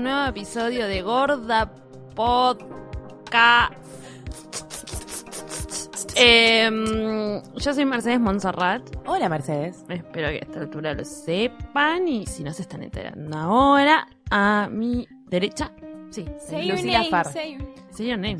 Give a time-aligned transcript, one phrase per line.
[0.00, 1.70] Un nuevo episodio de Gorda
[2.14, 3.74] Podcast.
[6.16, 8.82] Em, yo soy Mercedes Monserrat.
[9.06, 9.84] Hola, Mercedes.
[9.90, 12.08] Espero que a esta altura lo sepan.
[12.08, 15.70] Y si no se están enterando ahora, a mi derecha.
[16.08, 16.24] Sí,
[16.66, 17.30] Lucila Farr.
[17.30, 17.58] say
[17.98, 18.38] your name.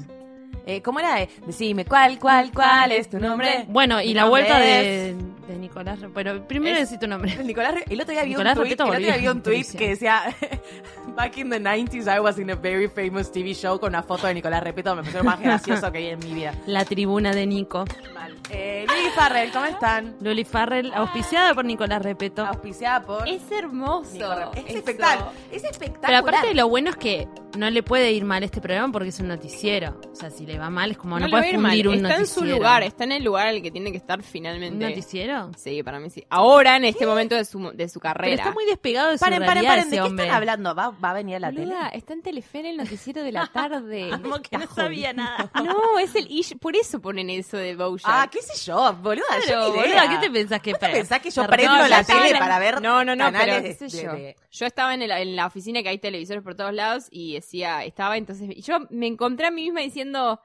[0.64, 1.26] Eh, ¿Cómo era?
[1.46, 3.66] Decime, ¿cuál, cuál, cuál es tu nombre?
[3.68, 5.98] Bueno, y Mi la vuelta es- de, de Nicolás.
[6.14, 7.36] Pero primero Es- decí tu nombre.
[7.44, 9.88] Nicolás, el otro día vi Nicolás un tweet, el otro día vi un tweet que
[9.90, 10.22] decía
[11.16, 14.26] Back in the 90s I was in a very famous TV show con una foto
[14.26, 16.54] de Nicolás Repeto, me pareció más gracioso que vi en mi vida.
[16.66, 17.84] La tribuna de Nico.
[18.30, 18.40] Mal.
[18.50, 20.16] Eh, Lili Farrell, ¿cómo están?
[20.20, 22.44] Loli Farrell, auspiciada por Nicolás Repeto.
[22.44, 24.52] Auspiciada por Es hermoso.
[24.54, 25.32] Es espectacular.
[25.52, 26.00] Es espectacular.
[26.06, 29.18] Pero aparte lo bueno es que no le puede ir mal este programa porque es
[29.20, 30.00] un noticiero.
[30.12, 31.70] O sea, si le va mal es como no, le va a puede ir mal.
[31.72, 32.48] fundir un Está en noticiero.
[32.48, 34.88] su lugar, está en el lugar al que tiene que estar ¿Un finalmente.
[34.88, 35.50] noticiero?
[35.56, 36.24] Sí, para mí sí.
[36.30, 38.34] Ahora, en este momento de su, de su Pero carrera.
[38.42, 40.24] está muy despegado de su Paren, paren, realidad paren, ese ¿de qué hombre.
[40.26, 40.74] están hablando?
[40.74, 41.98] ¿Va, va a venir a la Boluda, tele?
[41.98, 44.10] está en Telefe en el noticiero de la tarde.
[44.22, 45.50] Como que no sabía nada.
[45.64, 48.06] No, es el ish, por eso ponen eso de Bojack.
[48.22, 50.08] Ah, qué sé yo, boluda, yo Claro, boluda.
[50.08, 53.04] ¿qué te pensás que ¿Vos te pensás que yo prendo la tele para ver No,
[53.04, 54.12] no, no, pero qué sé de- yo.
[54.12, 57.34] de- Yo estaba en, el- en la oficina que hay televisores por todos lados y
[57.34, 60.40] decía, estaba entonces, y yo me encontré a mí misma diciendo,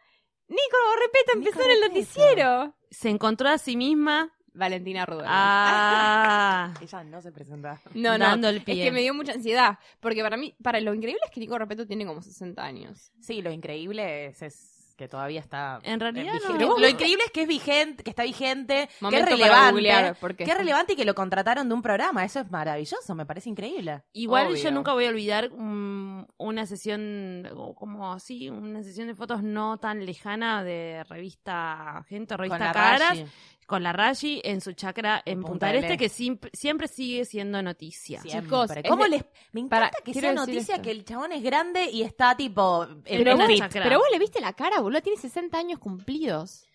[0.48, 2.76] Nico, repeta, empezó en el noticiero.
[2.92, 4.32] Se encontró a sí misma.
[4.58, 5.28] Valentina Rudolph.
[5.28, 6.74] Ah.
[6.82, 7.82] Ella no se presenta.
[7.94, 10.94] No, no, Dando el es que me dio mucha ansiedad, porque para mí, para lo
[10.94, 13.12] increíble es que Nico Repeto tiene como 60 años.
[13.20, 16.58] Sí, lo increíble es, es que todavía está En realidad eh, no.
[16.58, 20.18] Pero Lo increíble es que es vigente, que está vigente, Momento que es relevante, googlear,
[20.20, 22.24] porque que es relevante y que lo contrataron de un programa.
[22.24, 24.04] Eso es maravilloso, me parece increíble.
[24.14, 24.64] Igual Obvio.
[24.64, 29.78] yo nunca voy a olvidar mm, una sesión, como así, una sesión de fotos no
[29.78, 33.24] tan lejana de revista Gente, revista Con Caras.
[33.66, 35.98] Con la Rashi en su chacra en Punta Punta del Este, Este.
[36.04, 38.22] que sim- siempre sigue siendo noticia.
[38.22, 38.42] Siempre.
[38.44, 40.84] Chicos, ¿cómo les me encanta Para- que sea noticia esto.
[40.84, 43.84] que el chabón es grande y está tipo en Pero chacra.
[43.84, 46.66] Pero vos le viste la cara, boludo, tiene 60 años cumplidos.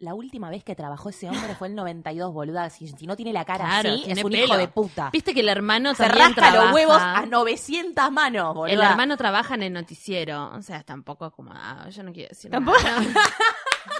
[0.00, 2.68] La última vez que trabajó ese hombre fue el 92, boluda.
[2.68, 4.44] Si, si no tiene la cara Claro, así, es un pelo.
[4.44, 5.10] hijo de puta.
[5.12, 6.64] Viste que el hermano Se rasca trabaja.
[6.66, 8.72] los huevos a 900 manos, boluda.
[8.74, 10.50] El hermano trabaja en el noticiero.
[10.54, 11.52] O sea, tampoco como.
[11.54, 12.78] ah, yo no quiero decir Tampoco.
[12.82, 13.02] nada.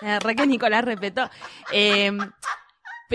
[0.02, 1.28] Eh, Re que Nicolás repetó.
[1.70, 2.10] Eh,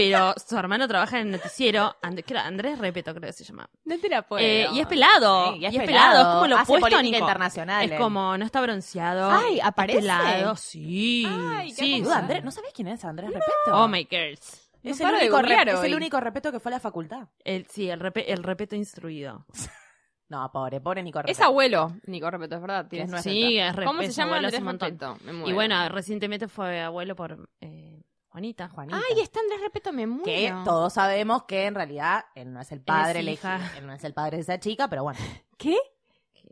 [0.01, 1.93] pero su hermano trabaja en el noticiero.
[2.01, 3.69] And- creo- Andrés Repeto, creo que se llama.
[3.83, 4.41] No te la puedo.
[4.41, 5.51] Eh, y es pelado.
[5.53, 6.21] Sí, y, es pelado.
[6.21, 7.17] Es como lo Hace opuesto Nico.
[7.17, 7.91] internacional.
[7.91, 9.29] Es como, no está bronceado.
[9.29, 9.99] Ay, es ¿aparece?
[9.99, 11.25] pelado, sí.
[11.27, 12.03] Ay, qué sí.
[12.13, 13.51] Andrés, ¿no sabés quién es Andrés Repeto?
[13.73, 14.69] Oh my girls.
[14.81, 17.27] Es, el único, es el único Repeto que fue a la facultad.
[17.43, 19.45] El, sí, el, repe- el repeto instruido.
[20.31, 21.31] No, pobre, pobre Nico Repeto.
[21.31, 22.85] Es abuelo, Nico Repeto, es verdad.
[22.87, 23.23] tienes.
[23.23, 23.87] Sí, es repeto.
[23.89, 24.63] ¿Cómo se llama Andrés.
[24.63, 25.17] Repeto?
[25.47, 27.98] Y bueno, recientemente fue abuelo por eh,
[28.29, 28.69] Juanita.
[28.69, 28.97] Juanita.
[29.09, 30.23] Ay, está Andrés Repeto, me muero.
[30.23, 33.59] que todos sabemos que en realidad él no es el padre hija.
[33.77, 35.19] él no es el padre de esa chica, pero bueno.
[35.57, 35.77] ¿Qué?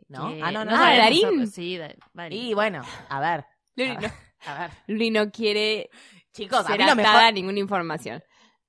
[0.08, 0.26] ¿No?
[0.42, 1.42] Ah, no, no, Ah, Darín.
[1.42, 2.42] eso, Sí, da- Darín.
[2.46, 3.44] Y bueno, a ver.
[3.76, 4.08] Luli A no,
[4.46, 4.70] a ver.
[4.86, 5.90] Luli no quiere
[6.32, 7.22] Chicos, a ser mí lo atada mejor...
[7.24, 8.22] a ninguna información.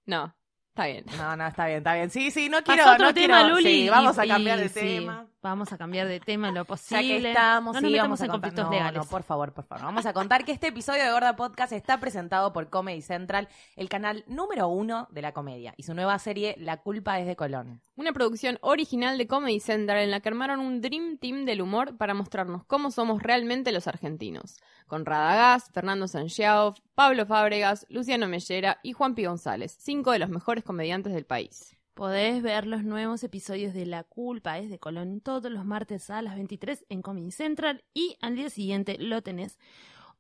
[0.05, 0.35] No,
[0.79, 1.05] está bien.
[1.17, 2.09] No, no, está bien, está bien.
[2.09, 3.63] Sí, sí, no Pasó quiero, otro no tema, quiero- Luli.
[3.83, 5.25] Sí, vamos a y- cambiar de sí, tema.
[5.41, 7.21] vamos a cambiar de tema lo Ya posible.
[7.21, 9.01] que estamos, no sí, metamos vamos a en conflictos no, legales.
[9.03, 9.85] No, por favor, por favor.
[9.85, 13.89] Vamos a contar que este episodio de Gorda Podcast está presentado por Comedy Central, el
[13.89, 17.81] canal número uno de la comedia, y su nueva serie La culpa es de Colón.
[17.95, 21.97] Una producción original de Comedy Central en la que armaron un Dream Team del humor
[21.97, 24.57] para mostrarnos cómo somos realmente los argentinos.
[24.89, 30.29] Con Radagás, Fernando Sanchiao, Pablo Fábregas, Luciano Mellera y Juan Pi González, cinco de los
[30.29, 31.77] mejores comediantes del país.
[31.93, 36.23] Podés ver los nuevos episodios de La Culpa es de Colón todos los martes a
[36.23, 39.59] las 23 en Comedy Central y al día siguiente lo tenés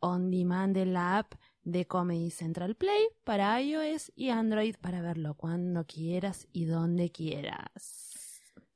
[0.01, 1.33] on demand en la app
[1.63, 8.08] de Comedy Central Play para iOS y Android para verlo cuando quieras y donde quieras.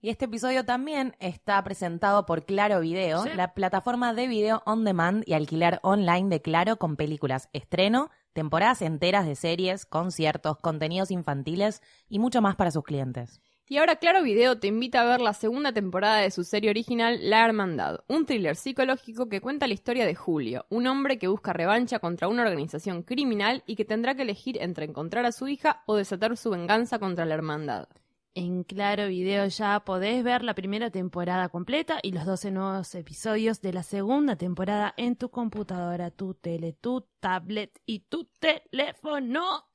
[0.03, 3.29] Y este episodio también está presentado por Claro Video, Sí.
[3.37, 8.81] la plataforma de video on demand y alquiler online de Claro con películas estreno, temporadas
[8.81, 13.39] enteras de series, conciertos, contenidos infantiles y mucho más para sus clientes.
[13.69, 17.17] Y ahora Claro Video te invita a ver la segunda temporada de su serie original
[17.29, 21.53] La Hermandad, un thriller psicológico que cuenta la historia de Julio, un hombre que busca
[21.53, 25.81] revancha contra una organización criminal y que tendrá que elegir entre encontrar a su hija
[25.85, 27.87] o desatar su venganza contra la Hermandad.
[28.35, 33.61] En Claro Video ya podés ver la primera temporada completa y los 12 nuevos episodios
[33.61, 39.65] de la segunda temporada en tu computadora, tu tele, tu tablet y tu teléfono.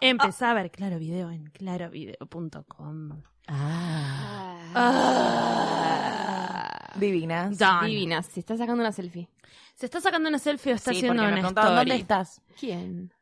[0.00, 3.22] Empezá a ver Claro Video en clarovideo.com.
[3.46, 4.58] Ah.
[6.96, 7.56] Divinas.
[7.56, 7.86] Done.
[7.86, 9.28] Divinas, se está sacando una selfie.
[9.74, 11.76] ¿Se está sacando una selfie o está Sí, haciendo una story?
[11.76, 12.42] dónde estás.
[12.58, 13.12] ¿Quién?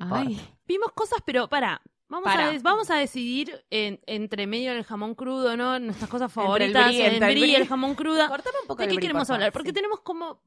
[0.00, 1.82] Ay, Vimos cosas, pero para.
[2.22, 2.28] Vamos.
[2.28, 5.78] A, vamos a decidir en- entre medio del jamón crudo, ¿no?
[5.78, 8.28] Nuestras cosas Entre el favoritas, brie, entre el brie el jamón crudo.
[8.28, 9.52] Cortame un poco ¿De el qué brie, queremos por hablar?
[9.52, 9.74] Porque Sí.
[9.74, 10.40] tenemos como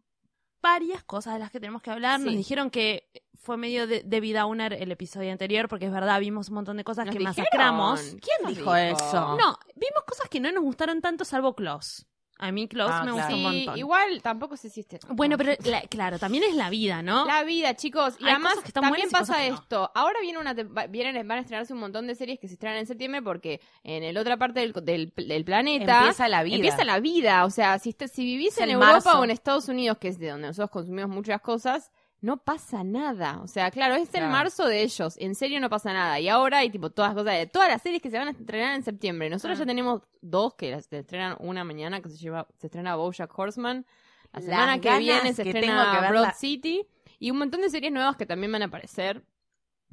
[0.62, 2.20] varias cosas de las que tenemos que hablar.
[2.20, 2.38] Nos Sí.
[2.38, 3.10] dijeron que
[3.40, 6.84] fue medio de, de Downer el episodio anterior, porque es verdad, vimos un montón de
[6.84, 7.36] cosas ¿nos que dijeron?
[7.44, 8.02] masacramos.
[8.22, 9.38] ¿Quién Nos dijo eso?
[9.38, 12.06] No, vimos cosas que no nos gustaron tanto, salvo Klaus.
[12.40, 13.16] A mí Klaus Ah, me claro.
[13.18, 13.78] gustó un Sí, montón.
[13.80, 15.00] igual tampoco sé si este...
[15.10, 17.26] Bueno, pero la- claro, también es la vida, ¿no?
[17.26, 18.16] La vida, chicos.
[18.20, 19.56] Y Hay además también pasa cosas que no.
[19.56, 19.92] esto.
[19.96, 20.54] Ahora viene una
[20.88, 24.04] vienen, van a estrenarse un montón de series que se estrenan en septiembre porque en
[24.04, 26.56] el otra parte del, del, del planeta Empieza la vida.
[26.56, 27.44] empieza la vida.
[27.46, 29.20] O sea, si, si vivís Es en Europa marzo.
[29.20, 33.40] o en Estados Unidos, que es de donde nosotros consumimos muchas cosas, no pasa nada.
[33.44, 34.32] O sea, claro, es el Claro.
[34.32, 35.16] marzo de ellos.
[35.20, 36.20] En serio no pasa nada.
[36.20, 38.32] Y ahora hay tipo todas las cosas de todas las series que se van a
[38.32, 39.30] estrenar en septiembre.
[39.30, 39.62] Nosotros Ah.
[39.62, 43.38] ya tenemos dos que las se estrenan una mañana que se lleva se estrena BoJack
[43.38, 43.86] Horseman.
[44.34, 46.08] La Las semana que viene se que estrena que.
[46.10, 46.86] Broad City
[47.20, 49.24] y un montón de series nuevas que también van a aparecer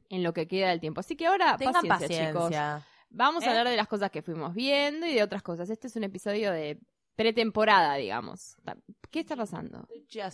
[0.08, 1.00] en lo que queda del tiempo.
[1.00, 2.78] Así que ahora Tengan paciencia, paciencia.
[2.80, 2.84] chicos.
[3.10, 3.46] Vamos ¿Eh?
[3.46, 5.70] a hablar de las cosas que fuimos viendo y de otras cosas.
[5.70, 6.78] Este es un episodio de
[7.16, 8.56] pretemporada, digamos.
[9.10, 9.86] ¿Qué está pasando?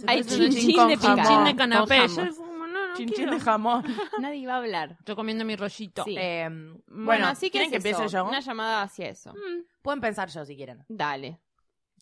[0.06, 0.96] Hay Entonces, chin chin con de.
[0.96, 2.08] Chin de canapé.
[2.08, 3.30] Yo no, no Chin quiero.
[3.30, 3.84] chin de jamón.
[4.20, 4.96] Nadie va a hablar.
[4.98, 6.04] Estoy comiendo mi rollito.
[6.04, 6.16] Sí.
[6.18, 8.24] Eh, Bueno, bueno, así que ¿quieren es que empiece eso, yo?
[8.28, 9.32] Una llamada hacia eso.
[9.32, 9.64] Mm.
[9.82, 10.84] Pueden pensar yo si quieren.
[10.88, 11.40] Dale.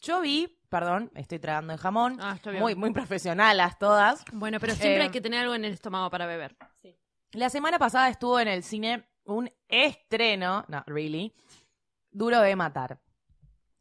[0.01, 2.19] Yo vi, perdón, estoy tragando en jamón.
[2.21, 2.63] Ah, está bien.
[2.63, 4.25] muy, muy profesionalas todas.
[4.33, 6.57] Bueno, pero siempre Eh, hay que tener algo en el estómago para beber.
[7.33, 11.35] La semana pasada estuvo en el cine un estreno, no, really,
[12.11, 13.01] Duro de Matar.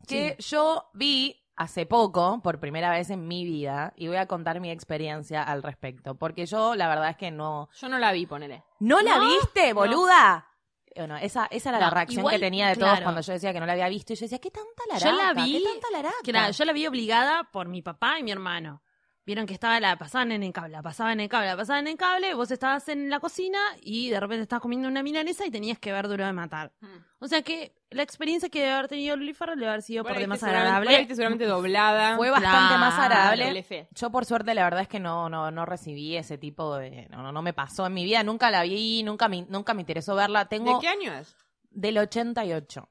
[0.08, 4.60] Que yo vi hace poco, por primera vez en mi vida, y voy a contar
[4.60, 6.16] mi experiencia al respecto.
[6.16, 7.70] Porque yo, la verdad es que no.
[7.80, 8.64] Yo no la vi, ponele.
[8.80, 9.28] ¿No la ¿No?
[9.28, 10.48] viste, boluda?
[10.96, 13.04] Bueno, esa, esa era la No, reacción igual, que tenía de todos claro.
[13.04, 14.14] cuando yo decía que no la había visto.
[14.14, 15.10] Y yo decía, ¿qué tanta laraca?
[15.10, 16.16] Yo la vi, ¿Qué tanta laraca?
[16.24, 18.82] Claro, yo la vi obligada por mi papá y mi hermano.
[19.28, 21.86] Vieron que estaba la pasaban en el cable, la pasaban en el cable, la pasaban
[21.86, 25.46] en el cable, vos estabas en la cocina y de repente estabas comiendo una milanesa
[25.46, 26.72] y tenías que ver Duro de Matar.
[27.20, 30.18] O sea que la experiencia que debe haber tenido Luli Farrell debe haber sido por
[30.18, 30.98] demás seguramente- agradable.
[31.00, 32.16] viste seguramente doblada.
[32.16, 33.88] Fue bastante Claro, más agradable.
[33.92, 37.22] Yo por suerte la verdad es que no no no recibí ese tipo de no
[37.22, 40.16] no, no me pasó en mi vida, nunca la vi, nunca me nunca me interesó
[40.16, 40.46] verla.
[40.46, 41.36] ¿De Tengo qué año es?
[41.70, 42.90] del 88.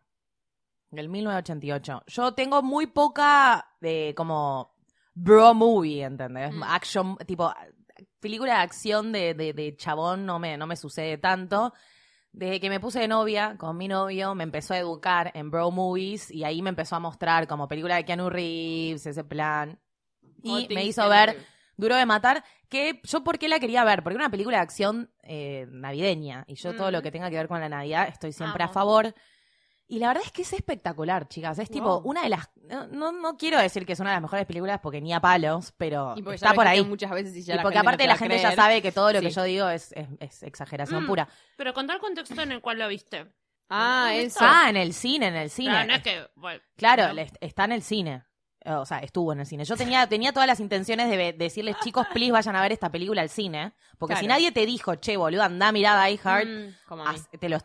[0.90, 2.02] Del 1988.
[2.08, 4.75] Yo tengo muy poca de como
[5.16, 6.54] bro movie, ¿entendés?
[6.54, 6.62] Mm.
[6.62, 7.52] Action tipo
[8.20, 11.72] película de acción de, de, de chabón no me no me sucede tanto.
[12.32, 15.70] Desde que me puse de novia con mi novio, me empezó a educar en bro
[15.70, 19.80] movies y ahí me empezó a mostrar como película de Keanu Reeves, ese plan.
[20.42, 21.36] Y me hizo ver.
[21.78, 24.62] Duro de Matar, que yo por qué la quería ver, porque era una película de
[24.62, 26.92] acción eh, navideña y yo todo Mm.
[26.92, 29.14] lo que tenga que ver con la Navidad estoy siempre a favor.
[29.88, 31.58] Y la verdad es que es espectacular, chicas.
[31.60, 32.10] Es tipo Wow.
[32.10, 32.48] una de las...
[32.68, 35.20] No, no, no quiero decir que es una de las mejores películas porque ni a
[35.20, 36.84] palos, pero Y porque ya está por ahí.
[36.84, 38.90] muchas veces y ya Y la porque no aparte te la gente ya sabe que
[38.90, 41.06] todo lo que yo digo es, es- es exageración Mm.
[41.06, 41.28] pura.
[41.56, 43.26] Pero contar el contexto en el cual lo viste.
[43.68, 44.38] Ah, ¿Dónde eso.
[44.42, 45.70] Ah, en el cine, en el cine.
[45.70, 46.26] Claro, no es que.
[46.34, 48.24] bueno, Claro, está en el cine.
[48.68, 49.64] O sea, estuvo en el cine.
[49.64, 52.90] Yo tenía, tenía todas las intenciones de, ve- decirles, chicos, please vayan a ver esta
[52.90, 53.72] película al cine.
[53.96, 57.18] Porque si nadie te dijo, che, boludo, anda, mirá Die Hard, Mm, como a mí.
[57.18, 57.64] haz- te los-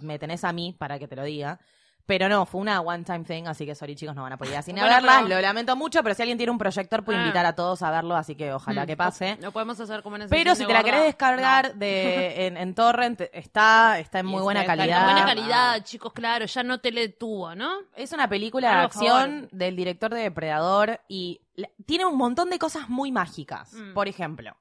[0.00, 1.58] me tenés a mí para que te lo diga.
[2.04, 4.50] Pero no, fue una one time thing, así que sorry chicos, no van a poder
[4.54, 5.12] ir al cine a Bueno, verla.
[5.22, 7.22] pero- Lo lamento mucho, pero si alguien tiene un proyector puede Ah.
[7.22, 8.86] invitar a todos a verlo, así que ojalá Mm.
[8.88, 9.38] que pase.
[9.40, 13.20] Lo podemos hacer como en Pero si te la querés descargar de, en, en Torrent,
[13.32, 14.98] está, está en muy buena calidad.
[14.98, 15.26] En buena Ah.
[15.26, 17.70] calidad, chicos, claro, ya no te le tuvo, ¿no?
[17.94, 21.40] Es una película de acción del director de Depredador y
[21.86, 23.74] tiene un montón de cosas muy mágicas.
[23.74, 23.94] Mm.
[23.94, 24.56] Por ejemplo,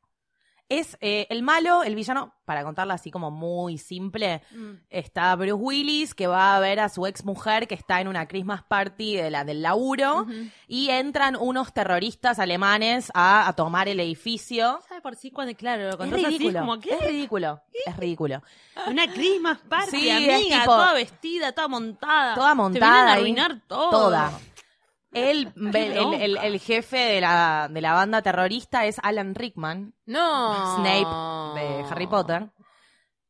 [0.79, 4.71] es eh, el malo, el villano, para contarla así como muy simple, Mm.
[4.89, 8.27] está Bruce Willis que va a ver a su ex mujer que está en una
[8.27, 10.25] Christmas party de la, del laburo
[10.67, 14.79] y entran unos terroristas alemanes a, a tomar el edificio.
[14.87, 16.89] ¿Sabe por sí cuando, claro, Es así, ridículo, es como, ¿qué?
[16.93, 18.41] es ridículo, es ridículo.
[18.87, 22.35] Una Christmas party, Sí, amiga, tipo- toda vestida, toda montada.
[22.35, 23.89] Toda Te montada vienen a arruinar todo.
[23.91, 24.31] Toda.
[25.13, 30.77] El, jefe de la, de la banda terrorista es Alan Rickman, No.
[30.77, 32.49] Snape de Harry Potter.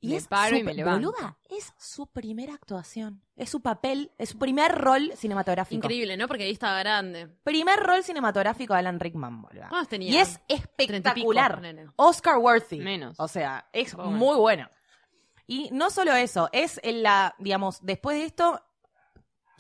[0.04, 1.12] Y Me es paro y su- me levanto.
[1.12, 3.22] Boluda, es su primera actuación.
[3.36, 5.76] Es su papel, es su primer rol cinematográfico.
[5.76, 6.28] Increíble, ¿no?
[6.28, 7.28] Porque ahí estaba grande.
[7.44, 9.70] Primer rol cinematográfico de Alan Rickman, boluda.
[10.00, 10.58] Y es Treinta y
[11.14, 11.62] pico, espectacular.
[11.98, 12.80] Oscar worthy.
[12.80, 13.20] Menos.
[13.20, 14.68] O sea, es muy bueno.
[15.46, 18.60] Y no solo eso, es en la, digamos, después de esto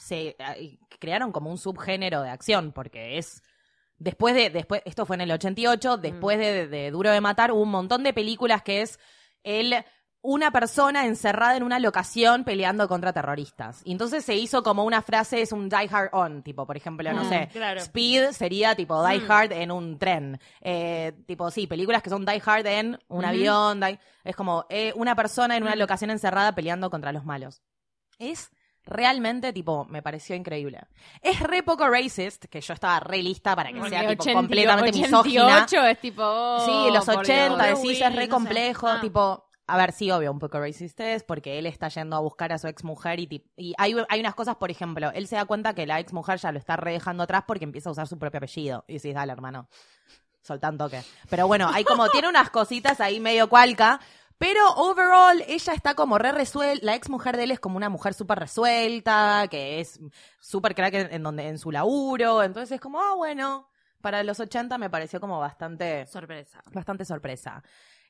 [0.02, 3.44] se eh, crearon como un subgénero de acción, porque es
[3.98, 7.62] después de, después, esto fue en el 88, después de, de Duro de Matar, hubo
[7.62, 9.00] un montón de películas que es
[9.44, 9.76] el
[10.24, 13.82] una persona encerrada en una locación peleando contra terroristas.
[13.86, 17.12] Y entonces se hizo como una frase, es un die hard on, tipo, por ejemplo,
[17.12, 17.80] no Mm, sé, claro.
[17.82, 19.32] Speed sería tipo Die Mm.
[19.32, 20.40] Hard en un tren.
[20.62, 23.80] Eh, tipo, sí, películas que son Die Hard en un avión.
[23.82, 25.80] die- es como eh, una persona en una Mm.
[25.80, 27.64] locación encerrada peleando contra los malos.
[28.20, 28.52] Es
[28.86, 30.80] realmente, tipo, me pareció increíble.
[31.22, 34.34] Es re poco racist, que yo estaba re lista para que Porque sea tipo 80
[34.40, 35.44] completamente misógina.
[35.64, 36.24] 88 es tipo.
[36.26, 37.82] oh, Sí, los por 80, Dios.
[37.82, 38.30] decís, es re Willis, no sé.
[38.30, 39.02] complejo, Ah.
[39.02, 39.46] tipo...
[39.68, 42.58] A ver, sí, obvio, un poco racist es, porque él está yendo a buscar a
[42.58, 45.74] su ex mujer y, y hay, hay unas cosas, por ejemplo, él se da cuenta
[45.74, 48.20] que la ex mujer ya lo está re dejando atrás porque empieza a usar su
[48.20, 48.84] propio apellido.
[48.90, 49.70] Y decís, dale, hermano,
[50.42, 51.02] soltá un toque.
[51.30, 54.02] Pero bueno, hay como, tiene unas cositas ahí medio cualca,
[54.42, 57.90] pero overall ella está como re resuelta, la ex mujer de él es como una
[57.90, 60.00] mujer súper resuelta, que es
[60.40, 63.70] súper crack en, en donde, en su laburo, entonces es como, ah, bueno,
[64.02, 66.64] para los 80 me pareció como bastante Sorpresa.
[66.74, 67.62] bastante sorpresa.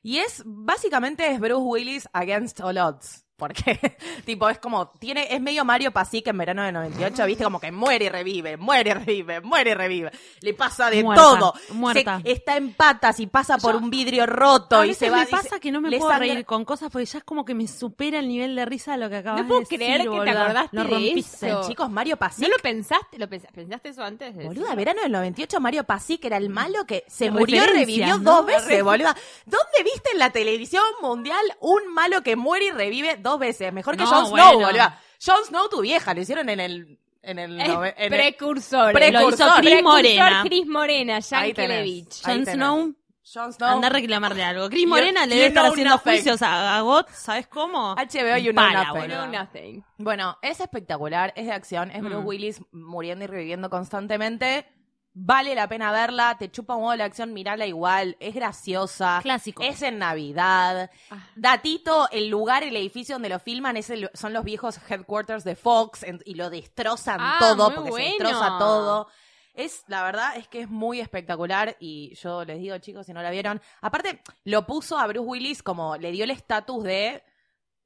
[0.02, 3.26] Y es, básicamente es Bruce Willis against all odds.
[3.42, 7.58] Porque, tipo, es como, tiene, es medio Mario Pasic en verano de 98, viste, como
[7.58, 10.12] que muere y revive, muere y revive, muere y revive.
[10.42, 11.54] Le pasa de Muerta, todo.
[11.70, 12.20] muerta.
[12.22, 15.16] Se- está en patas y pasa por Yo- un vidrio roto A y se va.
[15.18, 17.54] me pasa que no me puedo sangra- reír con cosas porque ya es como que
[17.54, 20.02] me supera el nivel de risa de lo que acabas No puedo de decir, creer
[20.02, 21.48] que te acordaste Lo de rompiste.
[21.48, 21.68] eso.
[21.68, 22.42] Chicos, Mario Pasic.
[22.44, 23.18] ¿No lo pensaste?
[23.18, 24.36] ¿Lo pens- ¿Pensaste eso antes?
[24.36, 24.76] de Boluda, decirlo?
[24.76, 28.36] verano del 98, Mario Pasic era el malo que se De murió y revivió ¿no?
[28.42, 29.16] dos De veces, boluda.
[29.46, 33.72] ¿Dónde viste en la televisión mundial un malo que muere y revive dos veces?
[33.72, 34.50] Mejor que No, Jon bueno.
[34.50, 35.00] Snow, boluda.
[35.24, 36.98] Jon Snow, tu vieja, lo hicieron en el...
[37.24, 38.92] En el, en el- precursor.
[38.92, 39.12] Precursor.
[39.12, 40.42] Lo hizo Chris Precursor Morena.
[40.44, 41.18] Chris Morena.
[41.20, 42.22] Yankelevich.
[42.24, 42.46] Jon.
[42.46, 42.94] Snow,
[43.32, 43.68] Jon Snow.
[43.68, 44.68] anda a reclamarle algo.
[44.68, 46.10] Chris You- Morena le you debe estar haciendo nothing.
[46.10, 47.94] juicios a, a God, ¿sabes cómo?
[47.94, 49.26] HBO, boludo.
[49.26, 49.84] No, nothing.
[49.98, 52.26] Bueno, es espectacular, es de acción, es Bruce Mm.
[52.26, 54.66] Willis muriendo y reviviendo constantemente.
[55.14, 59.20] Vale la pena verla, te chupa un huevo la acción, mirala igual, es graciosa.
[59.22, 59.62] Clásico.
[59.62, 60.90] Es en Navidad.
[61.10, 61.28] Ah.
[61.36, 65.54] Datito, el lugar, el edificio donde lo filman es el- son los viejos headquarters de
[65.54, 68.06] Fox en- y lo destrozan Ah, todo porque bueno.
[68.06, 69.08] se destroza todo.
[69.52, 73.20] Es, la verdad, es que es muy espectacular y yo les digo, chicos, si no
[73.20, 73.60] la vieron.
[73.82, 77.22] Aparte, lo puso a Bruce Willis como, le dio el estatus de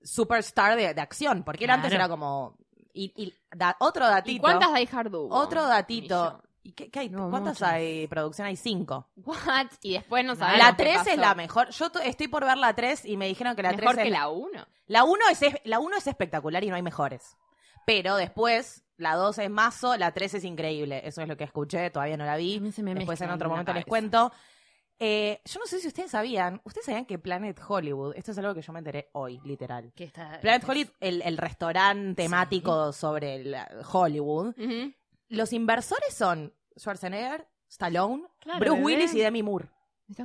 [0.01, 2.57] superstar de, de acción, porque él antes era como...
[2.95, 4.37] Y, y da- otro datito.
[4.37, 5.35] ¿Y cuántas Die Hard hubo?
[5.35, 6.41] Otro datito.
[6.67, 7.09] ¿Y qué, qué hay?
[7.09, 7.73] No, ¿Cuántas muchas.
[7.75, 8.07] hay?
[8.09, 9.09] Producción hay cinco.
[9.17, 9.67] What?
[9.83, 11.71] Y después no sabemos La qué 3 es la mejor.
[11.71, 14.05] Yo to- estoy por ver la 3 y me dijeron que la 3 Mejor es
[14.05, 14.67] que la 1.
[14.89, 17.37] La 1 es, es- la uno es espectacular y no hay mejores.
[17.87, 21.03] Pero después, la 2 es mazo, la 3 es increíble.
[21.05, 22.59] Eso es lo que escuché, todavía no la vi.
[22.59, 24.33] mí se me Después en otro momento les cuento.
[24.99, 28.55] Eh, yo no sé si ustedes sabían, ustedes sabían que Planet Hollywood, esto es algo
[28.55, 29.93] que yo me enteré hoy, literal.
[29.95, 34.55] Que está- Planet Hollywood, el, el restaurante temático sobre el, uh, Hollywood,
[35.29, 38.85] los inversores son Schwarzenegger, Stallone, Claro, Bruce bebé.
[38.85, 39.69] Willis y Demi Moore.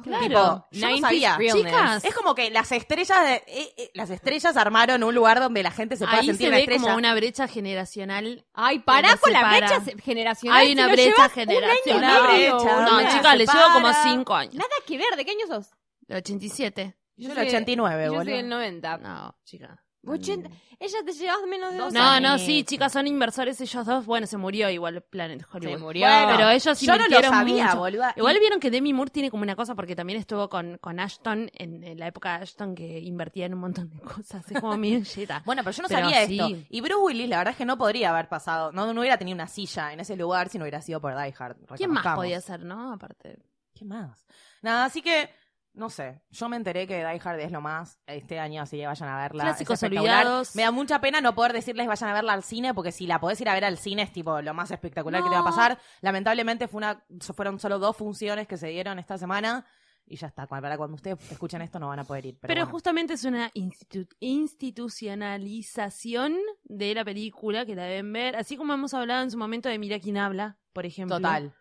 [0.04, 0.20] Claro.
[0.24, 1.38] Tipo, yo no 90s sabía.
[1.52, 5.64] Chicas, Es como que las estrellas de, eh, eh, las estrellas armaron un lugar donde
[5.64, 6.82] la gente se pueda ahí sentir se una ve estrella.
[6.84, 8.46] como una brecha generacional.
[8.54, 10.60] Ay, pará con la brecha generacional.
[10.60, 11.64] Hay una brecha generacional.
[11.96, 12.82] Un año y medio, brecha, boludo.
[12.92, 14.54] No, Una chicas, le llevo como 5 años.
[14.56, 15.72] Nada que ver, ¿de qué año sos?
[16.08, 16.96] El 87.
[17.16, 18.36] Yo el soy- 89, Yo soy boludo.
[18.36, 18.98] del 90.
[19.00, 19.84] No, chica.
[20.06, 20.50] 80.
[20.80, 22.32] Ella te llevas menos de Dos dos No, años.
[22.32, 24.06] no, sí, chicas, son inversores ellos dos.
[24.06, 25.74] Bueno, se murió igual Planet Hollywood.
[25.74, 26.08] Se murió.
[26.08, 27.78] Bueno, Pero ellos yo no lo sabía, mucho.
[27.78, 28.14] boluda.
[28.18, 31.00] Igual Y- vieron que Demi Moore tiene como una cosa porque también estuvo con, con
[31.00, 34.50] Ashton en, en la época de Ashton que invertía en un montón de cosas.
[34.50, 35.44] Es como jeta.
[35.46, 36.40] Bueno, pero yo no Pero sabía sí.
[36.40, 36.66] esto.
[36.70, 39.36] Y Bruce Willis, la verdad es que no podría haber pasado, no, no hubiera tenido
[39.36, 41.58] una silla en ese lugar si no hubiera sido por Die Hard.
[41.78, 42.92] ¿Quién más podía ser, no?
[42.94, 43.38] Aparte.
[43.76, 44.26] ¿Qué más?
[44.64, 45.30] Nada, así que,
[45.74, 48.88] no sé, yo me enteré que Die Hard es lo más este año, así que
[48.88, 49.44] vayan a verla.
[49.46, 50.26] Clásicos es espectacular.
[50.26, 50.56] olvidados.
[50.56, 53.20] Me da mucha pena no poder decirles vayan a verla al cine, porque si la
[53.20, 55.46] podés ir a ver al cine es tipo lo más espectacular que te va a
[55.46, 55.80] pasar.
[56.02, 57.04] Lamentablemente fue una,
[57.36, 59.66] fueron solo dos funciones que se dieron esta semana
[60.06, 60.46] y ya está.
[60.46, 62.38] Para cuando ustedes escuchen esto no van a poder ir.
[62.42, 62.72] Pero, Pero, bueno.
[62.74, 68.36] justamente es una institu- institucionalización de la película que la deben ver.
[68.36, 71.16] Así como hemos hablado en su momento de Mira quién habla, por ejemplo.
[71.18, 71.54] Total.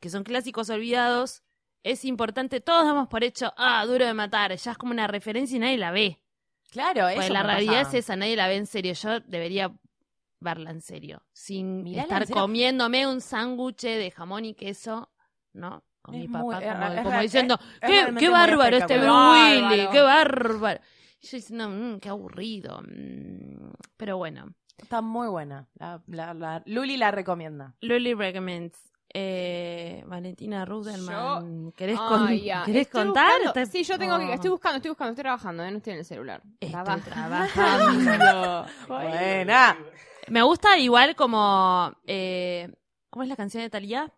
[0.00, 1.42] que son clásicos olvidados,
[1.82, 5.56] es importante, todos damos por hecho, ah, duro de matar, ya es como una referencia
[5.56, 6.20] y nadie la ve.
[6.70, 8.92] Claro, eso Porque la realidad es esa, nadie la ve en serio.
[8.92, 9.72] Yo debería
[10.40, 12.42] verla en serio, sin Mirala estar serio.
[12.42, 15.10] comiéndome un sándwich de jamón y queso,
[15.54, 15.82] ¿no?
[16.02, 16.54] Con Es mi papá, como,
[17.16, 20.80] es diciendo, qué, bárbaro este Bruce qué bárbaro.
[21.20, 22.80] Y yo diciendo, "Mm, qué aburrido.
[22.82, 23.70] mm".
[23.96, 25.66] Pero bueno, Está muy buena.
[25.74, 27.74] La, la- la- Luli la recomienda.
[27.80, 28.78] Luli recommends.
[29.14, 32.62] Eh, Valentina Rudelman, ¿querés, con- ya.
[32.64, 33.30] ¿querés Estoy contar?
[33.42, 34.24] buscando- Sí, yo tengo que.
[34.26, 34.32] Oh.
[34.34, 35.70] Estoy buscando, estoy buscando, estoy trabajando, ¿eh?
[35.70, 36.42] no estoy en el celular.
[36.60, 38.66] Estoy Trabajando.
[38.88, 39.76] Buena.
[40.28, 41.90] Me gusta igual como...
[42.06, 42.70] Eh,
[43.10, 44.12] ¿Cómo es la canción de Talía?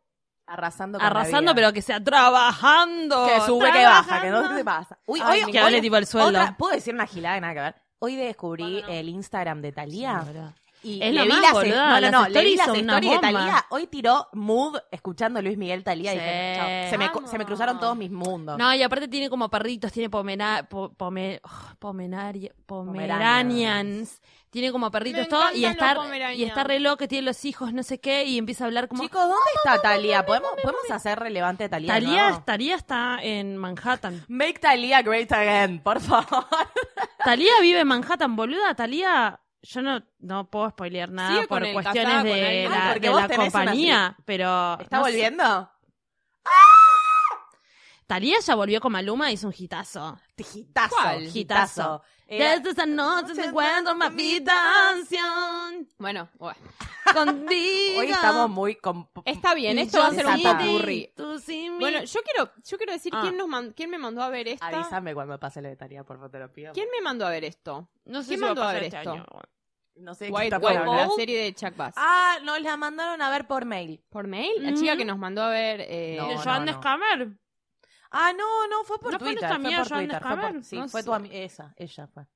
[0.47, 1.55] Arrasando con la Arrasando, vida.
[1.55, 3.27] pero que sea trabajando.
[3.29, 4.99] Que sube, que baja, que no se pasa.
[5.07, 6.31] Uy, Ay, hoy, que hable tipo el sueldo.
[6.41, 7.75] otra- ¿Puedo decir una gilada que nada que ver?
[8.01, 8.93] Hoy descubrí Bueno, no.
[8.93, 10.25] el Instagram de Talía.
[10.25, 10.33] Sí.
[10.83, 13.19] Y Es le lo vi más, boluda, no, no, no, le vi las stories de.
[13.21, 13.67] Talía.
[13.71, 17.79] Hoy tiró mood escuchando Luis Miguel Talía y dije, chao, se me, se me cruzaron
[17.81, 18.57] todos mis mundos.
[18.59, 24.21] No, y aparte tiene como perritos, tiene pomena, po- pome- oh, pomenaria- Pomeranians.
[24.51, 25.95] Tiene como perritos Me todo y está,
[26.35, 29.01] y está re loco, tiene los hijos, no sé qué, y empieza a hablar como...
[29.05, 30.27] Chicos, ¿dónde está Talía?
[30.27, 31.93] ¿Podemos, ¿Podemos hacer relevante a Talía?
[31.95, 32.43] Talía, no?
[32.43, 34.25] Talía está en Manhattan.
[34.27, 36.47] Make Talía great again, por favor.
[37.25, 38.75] Talía vive en Manhattan, boluda.
[38.75, 44.17] Talía, yo no, no puedo spoilear nada Sigue por cuestiones de la, Ay, de compañía,
[44.25, 44.79] pero...
[44.81, 45.71] ¿Está no volviendo?
[48.07, 50.19] Talía ya volvió con Maluma y hizo un hitazo.
[50.37, 50.97] Hitazo.
[50.97, 51.31] ¿Cuál?
[51.33, 52.03] Hitazo.
[52.33, 56.61] Era- Desde esa noche te encuentro en mi habitación Bueno, bueno.
[57.13, 58.01] contigo.
[58.01, 58.77] Hoy estamos muy...
[58.77, 61.13] con- Está bien, esto va a ser un popurrí.
[61.81, 63.21] Bueno, yo quiero, yo quiero decir Ah.
[63.23, 64.67] quién nos man- quién me mandó a ver esta.
[64.69, 66.73] Avísame cuando pase la Talía, por favor, te lo pido.
[66.73, 67.89] ¿Quién me mandó a ver esto?
[68.05, 69.11] no sé ¿quién si a mandó a pasar ver este esto?
[69.13, 69.27] año.
[69.97, 71.95] No sé White, está White, la serie de Chuck Bass.
[71.97, 74.03] Ah, nos la mandaron a ver por mail.
[74.09, 74.53] ¿Por mail?
[74.63, 74.99] La chica Ujú.
[74.99, 75.81] que nos mandó a ver...
[75.83, 76.73] eh, No, ¿De no, Joan no.
[78.11, 79.49] Ah, no, no, fue por ¿No fue Twitter.
[79.49, 80.23] nuestra Fue amiga por Joan Twitter.
[80.23, 81.35] Fue por, sí, No fue tu amiga.
[81.37, 82.27] Esa, ella fue.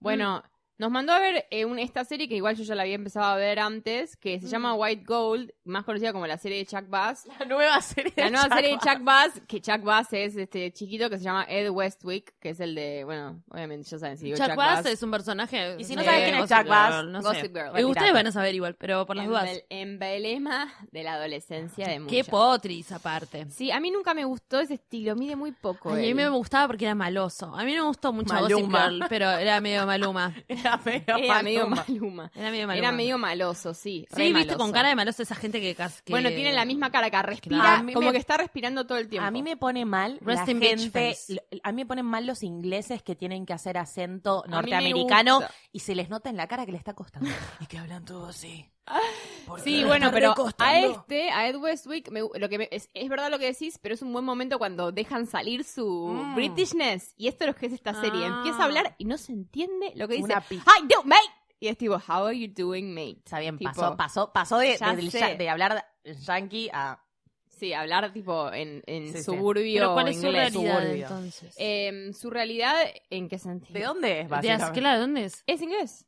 [0.00, 0.42] Bueno,
[0.78, 3.26] nos mandó a ver eh, un- esta serie que igual yo ya la había empezado
[3.26, 6.88] a ver antes, que se llama White Gold, más conocida como la serie de Chuck
[6.88, 7.26] Bass.
[7.38, 8.78] La nueva serie La nueva Chuck serie de.
[8.78, 12.60] Chuck Bass, que Chuck Bass es este chiquito que se llama Ed Westwick, que es
[12.60, 14.86] el de, bueno, obviamente ya saben si digo Chuck, Chuck, Bass Bass.
[14.92, 15.76] es un personaje.
[15.78, 17.28] Y si no de saben quién es Gossip Chuck Bass, Girl, no sé.
[17.28, 17.84] Gossip Girl, Eh.
[17.84, 19.44] Ustedes van a saber igual, pero por las dudas.
[19.48, 22.28] Embel- emblema de la adolescencia de Qué muchas.
[22.28, 23.46] potris aparte.
[23.50, 25.92] Sí, a mí nunca me gustó ese estilo, mide muy poco.
[25.92, 27.54] Ay, a mí me gustaba porque era maloso.
[27.54, 28.88] A mí no me gustó mucho Gossip Maluma.
[28.88, 30.34] Girl, pero era medio maluma.
[30.64, 32.30] Era medio Era medio Maluma.
[32.34, 32.74] Era medio maluma.
[32.88, 34.06] Era medio maloso, sí.
[34.10, 34.58] Sí, re viste, maloso.
[34.58, 35.74] con cara de maloso esa gente que...
[35.74, 37.86] que- Bueno, tiene la misma cara que respira, Claro.
[37.94, 39.26] Como me- que está respirando todo el tiempo.
[39.26, 41.16] A mí me pone mal Rest la gente,
[41.62, 45.40] a mí me ponen mal los ingleses que tienen que hacer acento norteamericano
[45.72, 47.28] y se les nota en la cara que le está costando.
[47.60, 48.66] y que hablan todo así.
[49.46, 53.08] Porque Sí, bueno, pero a este, a Ed Westwick, me- lo que me- es, es
[53.08, 56.34] verdad lo que decís, pero es un buen momento cuando dejan salir su Mm.
[56.34, 57.14] Britishness.
[57.16, 58.24] Y esto es lo que es esta serie.
[58.26, 58.36] Ah.
[58.38, 60.32] Empieza a hablar y no se entiende lo que dice.
[60.50, 61.20] Hi, do, mate.
[61.60, 63.18] Y es tipo, how are you doing, mate?
[63.24, 67.00] Está bien, Tipo, pasó, pasó, pasó de, ya de- de hablar yankee a...
[67.48, 69.22] Sí, hablar tipo en, en Sí, sí.
[69.24, 70.52] suburbio Pero ¿cuál es su inglés.
[70.52, 71.02] realidad suburbio.
[71.06, 71.54] entonces?
[71.56, 72.74] Em, su realidad,
[73.10, 73.78] ¿en qué sentido?
[73.78, 74.80] ¿De dónde es, De básicamente?
[74.80, 75.44] claro, ¿dónde es?
[75.46, 76.04] Es inglés.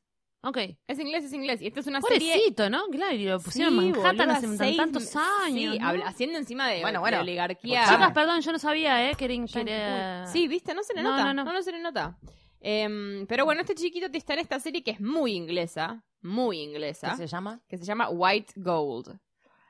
[0.49, 0.59] Ok.
[0.87, 1.61] Es inglés, es inglés.
[1.61, 2.33] Y esta es una serie...
[2.35, 2.85] Pobrecito, ¿no?
[2.91, 5.75] Claro, y lo pusieron Sí, en Manhattan hace seis- tantos años.
[5.75, 5.89] Sí, ¿no?
[5.89, 7.21] habla- haciendo encima de, Bueno, de bueno.
[7.21, 7.81] oligarquía.
[7.81, 8.05] Escuchame.
[8.05, 9.15] Chicas, perdón, yo no sabía, ¿eh?
[9.17, 9.25] Que
[9.67, 10.27] era...
[10.29, 10.73] Sí, ¿viste?
[10.75, 11.25] No se le No, nota.
[11.25, 11.53] no, No, no.
[11.53, 12.17] no, se le nota.
[12.61, 16.03] Em, pero bueno, este chiquito está en esta serie que es muy inglesa.
[16.23, 17.17] Muy ¿Qué inglesa.
[17.17, 17.61] se llama?
[17.69, 19.19] Que se llama White Gold.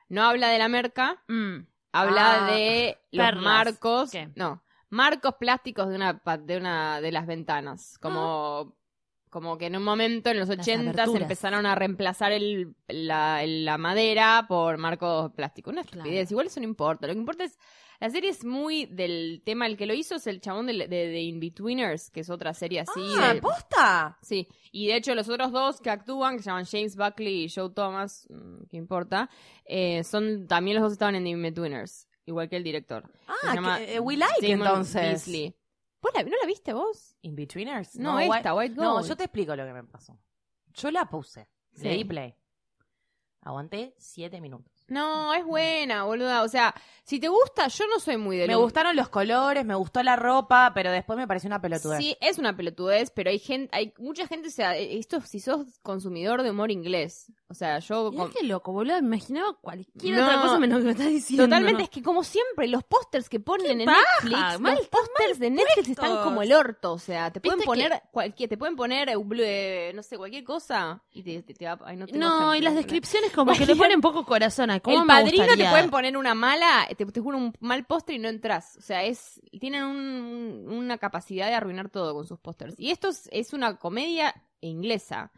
[0.09, 1.67] No habla de la merca, Mm.
[1.93, 3.43] habla Ah, de los perlas.
[3.45, 4.11] marcos.
[4.11, 4.29] ¿Qué?
[4.37, 7.99] No, marcos plásticos de una, de una de las ventanas.
[7.99, 8.77] Como,
[9.41, 11.23] como que en un momento en los Las 80 se aberturas.
[11.23, 15.73] empezaron a reemplazar el, la, madera por marcos plásticos.
[15.73, 16.29] Una estupidez.
[16.29, 16.29] Claro.
[16.31, 17.07] Igual eso no importa.
[17.07, 17.59] Lo que importa es.
[18.01, 19.67] La serie es muy del tema.
[19.67, 22.81] El que lo hizo es el chabón de, de, de In-Betweeners, que es otra serie
[22.81, 23.01] así.
[23.79, 24.17] ah.
[24.23, 27.49] Sí, y de hecho los otros dos que actúan, que se llaman James Buckley y
[27.49, 29.31] Joe Thomas, mm, ¿qué importa?
[29.65, 33.05] Eh, son También los dos estaban en The In-Betweeners, igual que el director.
[33.29, 35.03] Ah, Se llama que, eh, we like Damon entonces.
[35.03, 35.55] Beasley.
[36.07, 37.17] ¿Vos la- ¿No la viste vos?
[37.23, 37.97] In-Betweeners.
[37.97, 39.09] No, esta, White No, Gold.
[39.09, 40.17] yo te explico lo que me pasó.
[40.75, 41.49] Yo la puse.
[41.73, 41.83] Sí.
[41.89, 42.35] Le di play.
[43.41, 44.76] Aguanté siete minutos.
[44.89, 46.43] No, es buena, boluda.
[46.43, 49.65] O sea, si te gusta, yo no soy muy de Me lo- gustaron los colores,
[49.65, 51.99] me gustó la ropa, pero después me pareció una pelotudez.
[51.99, 55.67] Sí, es una pelotudez, pero hay gente, hay mucha gente, o sea, esto si sos
[55.83, 57.33] consumidor de humor inglés.
[57.49, 58.95] O sea, yo Mirá con- qué loco, boludo.
[59.03, 60.25] Me imaginaba cualquier No.
[60.25, 61.45] otra cosa menos que me estás diciendo.
[61.45, 65.51] Totalmente, es que como siempre, los pósters que ponen en Netflix, mal- los pósters de
[65.51, 69.15] Netflix están como el orto, o sea, te pueden poner cualquier, te pueden poner, eh,
[69.45, 72.75] eh, no sé, cualquier cosa y te, te- te va, ay, no, No, y las
[72.75, 76.17] descripciones como que le ponen poco corazón a cómo El me padrino te pueden poner
[76.17, 78.77] una mala, te, te juro un mal póster y no entras.
[78.77, 82.75] O sea, es tienen un- una capacidad de arruinar todo con sus pósters.
[82.79, 85.31] Y esto es, es una comedia inglesa.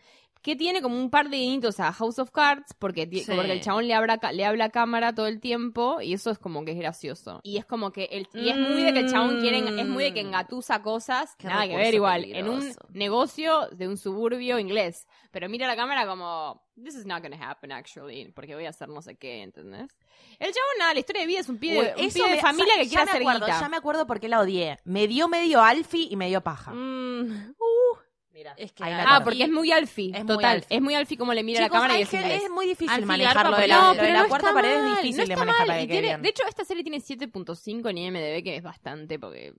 [0.49, 3.31] Que tiene como un par de guiñitos a House of Cards, porque, Sí.
[3.37, 6.39] porque el chabón le habla, le habla a cámara todo el tiempo, y eso es
[6.39, 7.41] como que es gracioso.
[7.43, 10.05] Y es como que, el, y es muy de que el chabón quiere, es muy
[10.05, 14.59] de que engatusa cosas, Qué nada que ver igual, en un negocio de un suburbio
[14.59, 15.07] inglés.
[15.31, 18.89] Pero mira la cámara como, this is not gonna happen actually, porque voy a hacer
[18.89, 19.91] no sé qué, ¿entendés?
[20.39, 22.41] El chabón, nada, la historia de vida es un pibe, Uy, un eso pibe de
[22.41, 23.61] familia que quiere hacer acuerdo, guita.
[23.61, 24.79] Ya me acuerdo por qué la odié.
[24.85, 26.73] Me dio medio alfie y me dio paja.
[26.73, 27.99] Mm, uh,
[28.39, 29.25] Mira, es que ah, acuerdo.
[29.25, 30.57] porque es muy alfie, Es muy total.
[30.59, 30.77] alfie.
[30.77, 32.43] Es muy alfie como le mira Chicos, la cámara y es inglés.
[32.45, 35.17] es muy difícil Alfie manejarlo de la, no, de la no cuarta pared es difícil
[35.17, 36.23] no de está manejar mal, para y que quede tiene-.
[36.23, 39.55] De hecho, esta serie tiene 7.5 en IMDb, que es bastante, porque...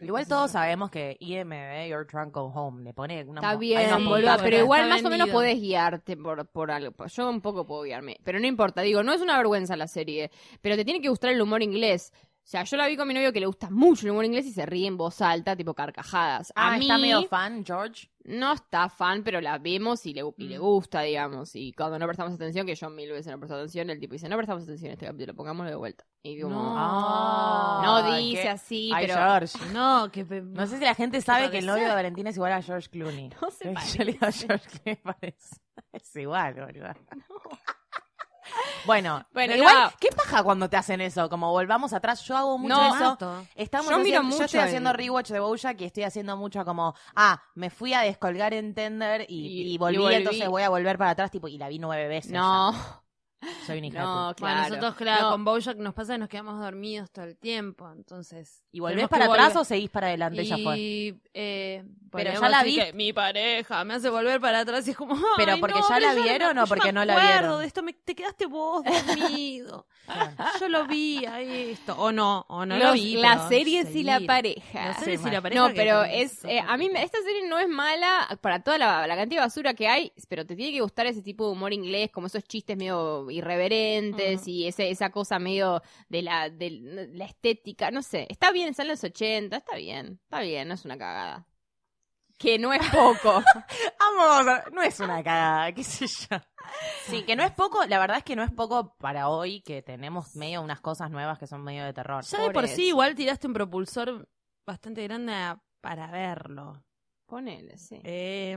[0.00, 3.98] Igual todos sabemos que IMDb, Your Drunk Go Home, le pone una Está bien, una
[3.98, 6.92] boluda, pero igual más o menos podés guiarte por, por algo.
[7.06, 8.82] Yo un poco puedo guiarme, pero no importa.
[8.82, 12.12] Digo, no es una vergüenza la serie, pero te tiene que gustar el humor inglés.
[12.46, 14.46] O sea, yo la vi con mi novio que le gusta mucho el humor inglés
[14.46, 16.52] y se ríe en voz alta, tipo carcajadas.
[16.54, 18.08] A Ah, mí está medio fan, George.
[18.22, 20.48] no está fan, pero la vemos y le, y Mm.
[20.50, 21.56] le gusta, digamos.
[21.56, 24.28] Y cuando no prestamos atención, que yo mil veces no presto atención, el tipo dice,
[24.28, 26.06] no prestamos atención a este capítulo, pongámoslo de vuelta.
[26.22, 26.74] Y como, No.
[26.78, 29.18] Ah, no dice qué- así, Ay, pero...
[29.20, 29.58] George.
[29.74, 31.88] no, que pe- No sé si la gente sabe que el novio parece.
[31.90, 33.28] de Valentina es igual a George Clooney.
[33.42, 34.46] No se Yo le digo a parece.
[34.46, 35.56] George que me parece.
[35.92, 36.94] Es igual, boludo.
[38.84, 39.90] Bueno, Bueno, igual, no.
[39.98, 41.28] ¿qué paja cuando te hacen eso?
[41.28, 42.86] Como volvamos atrás, yo hago mucho No.
[42.94, 43.04] eso.
[43.10, 43.46] Mato.
[43.54, 46.64] Estamos Yo miro mucho yo estoy haciendo en- rewatch de Bojack y estoy haciendo mucho
[46.64, 49.34] como, ah, me fui a descolgar en Tender y,
[49.68, 50.14] Y- y volví, y volví.
[50.14, 52.32] entonces voy a volver para atrás, tipo, y la vi nueve veces.
[52.32, 52.78] No, ya.
[53.66, 54.40] Soy hija no, de puta.
[54.46, 54.68] Bueno, claro.
[54.68, 55.30] nosotros, claro, No.
[55.32, 58.62] con Bojack nos pasa que nos quedamos dormidos todo el tiempo, entonces...
[58.72, 59.58] ¿Y volvés para atrás volver.
[59.62, 60.44] o seguís para adelante?
[60.44, 60.78] Ya fue.
[60.78, 64.90] Y, eh, Pero ya la vi- que mi pareja me hace volver para atrás y
[64.90, 65.14] es como.
[65.14, 67.60] "Ay, Pero porque no, ya la vieron no- o porque no la acuerdo vieron.
[67.60, 69.86] de esto, me- te quedaste vos dormido.
[70.60, 71.94] yo lo vi a esto.
[71.98, 73.16] O no, o no lo Los- vi.
[73.16, 74.88] las series y la pareja.
[74.88, 75.68] Las series Sí, y la pareja.
[75.68, 79.06] No, pero es eh, a mí me- esta serie no es mala para toda la,
[79.06, 81.72] la cantidad de basura que hay, pero te tiene que gustar ese tipo de humor
[81.72, 86.70] inglés, como esos chistes medio irreverentes y ese, esa cosa medio de la, de
[87.12, 88.26] la estética, no sé.
[88.30, 91.46] Está bien, están los 80, está bien, está bien, no es una cagada.
[92.38, 93.42] Que no es poco.
[93.98, 96.36] Vamos, a- no es una cagada, qué sé yo.
[97.06, 99.80] Sí, que no es poco, la verdad es que no es poco para hoy, que
[99.82, 102.24] tenemos medio unas cosas nuevas que son medio de terror.
[102.24, 104.28] Ya de Por sí, igual tiraste un propulsor
[104.66, 105.32] bastante grande
[105.80, 106.82] para verlo.
[107.24, 108.00] Ponele, sí.
[108.04, 108.54] Eh,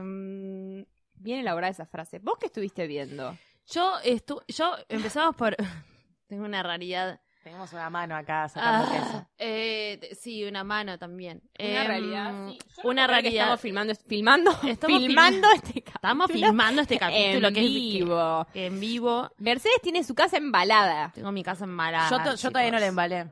[1.14, 2.18] Bien elaborada esa frase.
[2.18, 3.36] ¿Vos qué estuviste viendo?
[3.72, 5.56] Yo, estu yo empezamos por.
[6.28, 7.20] Tengo una raridad.
[7.42, 9.26] Tenemos una mano acá sacando Ah, queso.
[9.38, 11.40] eh, sí, una mano también.
[11.58, 12.58] Una Em, realidad, sí.
[12.84, 13.32] No Una que realidad.
[13.44, 15.94] Estamos filmando, filmando, Estamos filmando filma- este capítulo.
[15.94, 18.46] Estamos filmando este capítulo en que vivo.
[18.52, 19.30] que en vivo.
[19.38, 21.12] Mercedes tiene su casa embalada.
[21.14, 22.10] Tengo mi casa embalada.
[22.10, 23.30] yo, to- yo todavía no la embalé.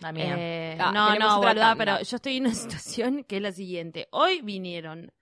[0.00, 0.34] La mía.
[0.38, 3.52] Eh, Ah, no, no, otra boluda, pero yo estoy en una situación que es la
[3.52, 4.08] siguiente.
[4.10, 5.12] Hoy vinieron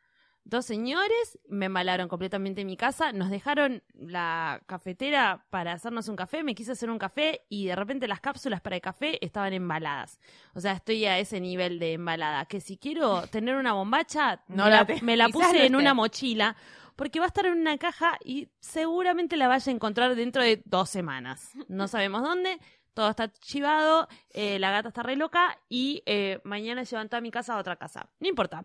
[0.51, 6.43] dos señores, me embalaron completamente mi casa, nos dejaron la cafetera para hacernos un café,
[6.43, 10.19] me quise hacer un café y de repente las cápsulas para el café estaban embaladas.
[10.55, 14.65] O sea, estoy a ese nivel de embalada, que si quiero tener una bombacha, No
[14.65, 16.57] me la la, te- me la quizás puse no en una mochila.
[16.97, 20.63] Porque va a estar en una caja y seguramente la vaya a encontrar dentro de
[20.65, 21.53] dos semanas.
[21.69, 22.59] No sabemos dónde,
[22.95, 27.31] todo está chivado, eh, la gata está re loca y eh, mañana llevan toda mi
[27.31, 28.09] casa a otra casa.
[28.19, 28.65] No importa.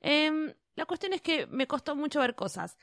[0.00, 2.76] Em, la cuestión es que me costó mucho ver cosas.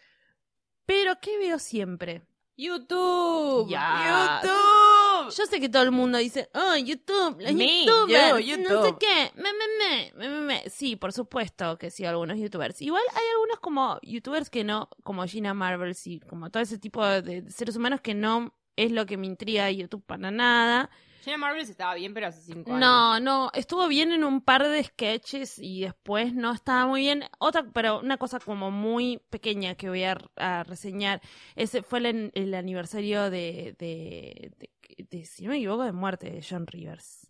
[0.85, 2.23] Pero, ¿qué veo siempre?
[2.57, 3.69] YouTube.
[3.69, 5.31] ¡YouTube!
[5.35, 8.89] Yo sé que todo el mundo dice, oh, YouTube, los Me, youtubers, yo, no sé
[8.89, 8.97] YouTube".
[8.99, 10.69] qué, me, me, me, me, me, me".
[10.69, 12.81] Sí, por supuesto que sí, algunos youtubers.
[12.81, 17.05] Igual hay algunos como youtubers que no, como Gina Marbles y como todo ese tipo
[17.05, 20.89] de, seres humanos que no es lo que me intriga YouTube para nada.
[21.23, 22.79] Jenna Marbles estaba bien, pero hace cinco años.
[22.79, 27.23] No, no, estuvo bien en un par de sketches y después no estaba muy bien.
[27.39, 31.21] Otra, pero una cosa como muy pequeña que voy a, a reseñar,
[31.55, 34.69] ese fue el, el aniversario de, de, de-
[35.09, 37.27] de, si no me equivoco, de muerte de John Rivers.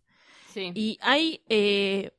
[0.53, 0.71] Sí.
[0.75, 2.11] Y hay eh,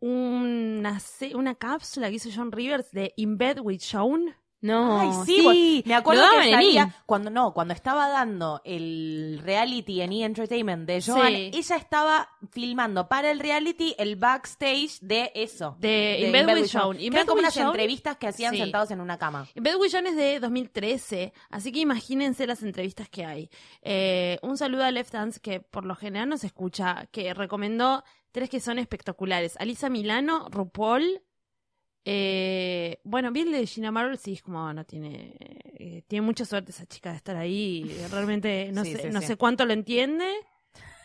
[0.00, 0.98] una,
[1.34, 4.34] una cápsula que hizo John Rivers de In Bed with Sean.
[4.62, 10.00] No, Ay, sí, me acuerdo que en salía cuando no, cuando estaba dando el reality
[10.02, 10.24] en E!
[10.24, 11.50] Entertainment de Joan, Sí.
[11.52, 15.76] ella estaba filmando para el reality el backstage de eso.
[15.80, 16.96] De In Bed with Sean.
[16.96, 18.60] Que In eran Bed como with unas entrevistas que hacían Sí.
[18.60, 19.48] sentados en una cama.
[19.56, 23.50] Beth Williams es de 2013, así que imagínense las entrevistas que hay.
[23.82, 28.48] Eh, un saludo a Left Dance, que por lo general nos escucha, que recomendó tres
[28.48, 29.56] que son espectaculares.
[29.58, 31.20] Alisa Milano, RuPaul.
[32.04, 35.34] Eh, bueno, bien de Gina Marvel, sí, es como no tiene.
[35.78, 37.84] eh, tiene mucha suerte esa chica de estar ahí.
[38.10, 39.26] Realmente no, Sí, sé, sí, no sí.
[39.28, 40.26] sé cuánto lo entiende.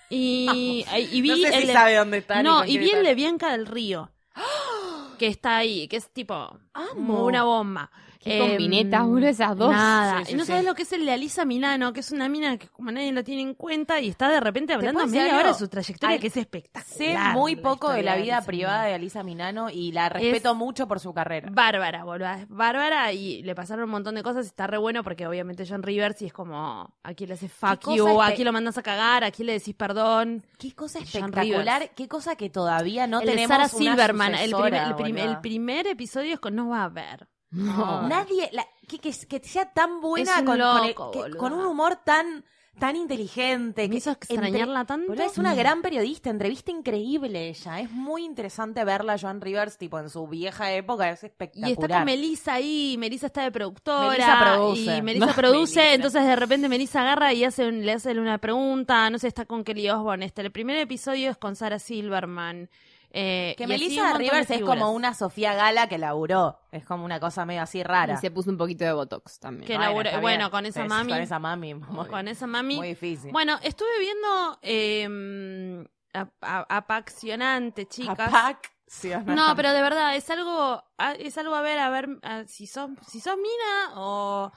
[0.09, 2.41] Y, y vi no sé si el de- sabe dónde está.
[2.43, 4.11] no, y vi el de Bianca del Río.
[5.17, 6.59] Que está ahí, que es tipo
[6.95, 7.89] una bomba.
[8.19, 9.71] Qué Em, combinetas, boludo, esas dos.
[9.71, 10.19] Nada.
[10.19, 10.47] Sí, sí, y no sí.
[10.47, 13.11] sabes lo que es el de Alisa Milano, que es una mina que como nadie
[13.11, 16.19] lo tiene en cuenta y está de repente hablando media hora de su trayectoria, Ay,
[16.19, 16.85] que es espectacular.
[16.97, 18.87] Sé muy poco de la vida privada Milano.
[18.89, 21.49] de Alisa Minano y la respeto mucho por su carrera.
[21.51, 22.29] Bárbara, boludo.
[22.33, 24.45] Es bárbara y le pasaron un montón de cosas.
[24.45, 28.05] Está re bueno porque obviamente John Rivers y es como, aquí le haces fuck you,
[28.07, 30.45] espe- aquí lo mandas a cagar, aquí le decís perdón.
[30.57, 34.73] Qué cosa espectacular, qué cosa que todavía no el tenemos Sarah una Silverman, el, primer,
[34.73, 35.31] el, prim- boluda.
[35.31, 37.27] el primer episodio es con no va a ver.
[37.57, 38.07] No.
[38.07, 41.19] Nadie, la- que, que, que sea tan buena Es un con, con el- loco, que-
[41.19, 41.39] boluda.
[41.39, 42.45] con un humor tan,
[42.79, 43.81] tan inteligente.
[43.83, 45.11] Me que hizo extrañarla tanto.
[45.13, 47.79] Es una gran periodista, entrevista increíble ella.
[47.79, 51.69] Es muy interesante verla, Joan Rivers, tipo en su vieja época, es espectacular.
[51.69, 54.11] Y está con Melissa ahí, Melissa está de productora.
[54.11, 54.95] Melissa produce.
[54.97, 55.93] Y Melissa No, produce, Melissa.
[55.95, 59.45] entonces de repente Melissa agarra y hace un- le hace una pregunta, no sé, está
[59.45, 60.23] con Kelly Osbourne.
[60.25, 62.69] Este, el primer episodio es con Sarah Silverman.
[63.11, 66.59] Eh, Que Melissa Rivers es como una Sofía Gala que laburó.
[66.71, 68.13] Es como una cosa medio así rara.
[68.13, 69.65] Y se puso un poquito de botox también.
[69.65, 70.49] Que laburó- bueno, bien.
[70.51, 71.11] con esa mami.
[71.13, 71.73] Con esa mami.
[71.73, 72.75] Muy, Con esa mami.
[72.75, 73.31] muy difícil.
[73.31, 78.19] Bueno, estuve viendo eh, a- a- Apasionante, chicas.
[78.19, 82.09] Apac, sí, No, pero de verdad, es algo, a- es algo a ver, a ver,
[82.23, 84.51] a- si sos, si sos mina o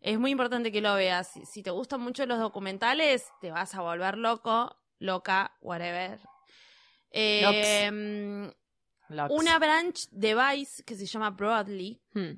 [0.00, 1.28] es muy importante que lo veas.
[1.28, 6.20] Si, si te gustan mucho los documentales, te vas a volver loco, loca, whatever.
[7.10, 7.90] Eh,
[9.30, 12.32] una branch de Vice que se llama Broadly, Hmm.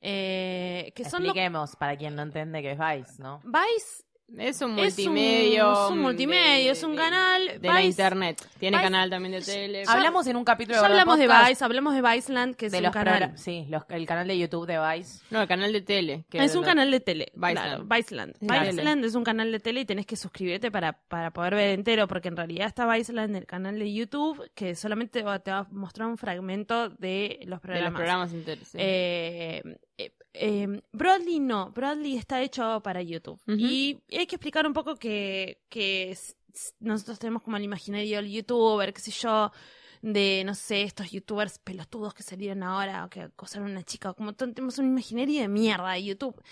[0.00, 3.40] eh, que son Expliquemos para quien no entiende qué es Vice, ¿no?
[3.44, 4.04] Vice
[4.38, 5.72] Es un es un- multimedio.
[5.86, 7.60] es un, multimedio, es un canal.
[7.60, 8.48] De la Vice- internet.
[8.58, 9.84] Tiene Vice- canal también de tele.
[9.86, 12.84] Hablamos en un capítulo Ya hablamos de Vice, hablamos de Viceland, que es de un
[12.84, 13.32] los canal.
[13.36, 15.22] Sí, los- el canal de YouTube de Vice.
[15.30, 16.24] No, el canal de tele.
[16.30, 17.32] que Es un lo- canal de tele.
[17.34, 17.54] Viceland.
[17.68, 18.38] Claro, Viceland.
[18.38, 18.66] Claro.
[18.70, 22.08] Viceland es un canal de tele y tenés que suscribirte para, para poder ver entero,
[22.08, 25.66] porque en realidad está Viceland, el canal de YouTube, que solamente va- te va a
[25.70, 27.92] mostrar un fragmento de los De programas.
[27.92, 28.68] los programas enteros.
[28.68, 28.78] sí.
[28.80, 29.62] Eh,
[29.98, 33.40] eh, eh, Broadly no, Broadly está hecho para YouTube.
[33.46, 35.58] Y hay que explicar un poco que,
[36.80, 39.52] nosotros tenemos como el imaginario del youtuber, qué sé yo,
[40.02, 44.12] de, no sé, estos youtubers pelotudos que salieron ahora o que acosaron a una chica,
[44.14, 46.42] como tenemos un imaginario de mierda de YouTube.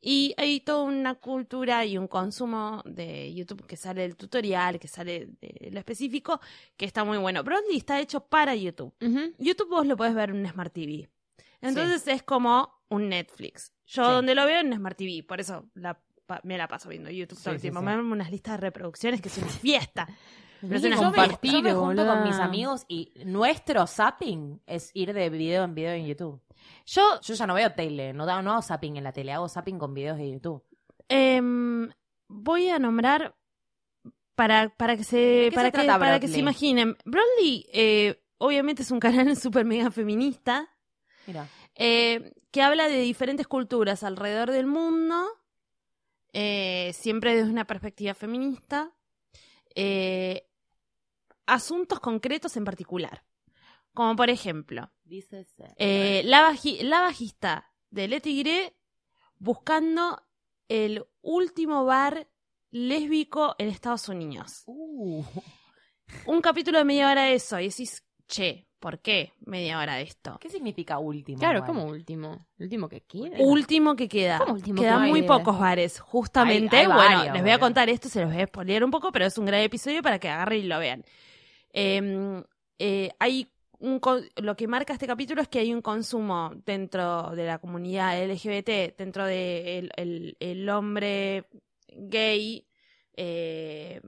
[0.00, 4.86] Y hay toda una cultura y un consumo de YouTube que sale del tutorial, que
[4.86, 6.40] sale de lo específico,
[6.76, 7.42] que está muy bueno.
[7.42, 8.94] Broadly está hecho para YouTube.
[9.38, 11.08] YouTube vos lo podés ver en un Smart TV.
[11.60, 13.72] Entonces es como un Netflix.
[13.86, 14.10] Yo Sí.
[14.10, 17.38] donde lo veo en Smart TV, por eso la pa- me la paso viendo YouTube
[17.42, 17.80] todo el sí, tiempo.
[17.80, 17.86] sí.
[17.86, 20.06] Me dan unas listas de reproducciones que es una fiesta.
[20.60, 22.14] Pero es Yo una me, yo me junto boluda.
[22.20, 26.42] con mis amigos y nuestro zapping es ir de video en video en YouTube.
[26.84, 29.48] Yo Yo ya no veo tele, no, da- no hago zapping en la tele, hago
[29.48, 30.64] zapping con videos de YouTube.
[31.08, 31.88] em,
[32.28, 33.34] voy a nombrar
[34.34, 36.96] para, para que ¿De se para se que, para que se imaginen.
[37.04, 40.68] Broadly eh, obviamente es un canal súper mega feminista.
[41.26, 41.46] Mira.
[41.78, 45.26] Eh, que habla de diferentes culturas alrededor del mundo,
[46.32, 48.92] eh, siempre desde una perspectiva feminista,
[49.74, 50.46] eh,
[51.46, 53.24] asuntos concretos en particular.
[53.94, 54.90] Como por ejemplo,
[56.24, 58.76] la, baji- la bajista de Le Tigre
[59.38, 60.22] buscando
[60.68, 62.28] el último bar
[62.70, 64.62] lésbico en Estados Unidos.
[64.66, 65.24] Uh,
[66.26, 70.02] Un capítulo de media hora de eso y decís, che, ¿por qué media hora de
[70.02, 70.38] esto?
[70.40, 71.38] ¿Qué significa último?
[71.38, 71.66] Claro, igual?
[71.70, 72.46] como último.
[72.58, 73.36] Último que queda.
[73.40, 74.38] Último que queda.
[74.38, 76.76] ¿Cómo último Quedan que muy pocos bares, justamente.
[76.76, 78.90] Hay- hay bueno, varios, les voy a contar esto, se los voy a spoilear un
[78.90, 81.04] poco, pero es un gran episodio para que agarren y lo vean.
[81.72, 82.42] Eh,
[82.78, 83.48] eh, hay
[83.80, 84.00] un
[84.36, 88.94] lo que marca este capítulo es que hay un consumo dentro de la comunidad LGBT,
[88.98, 91.44] dentro de el, el- el hombre
[91.94, 92.66] gay,
[93.14, 94.00] eh,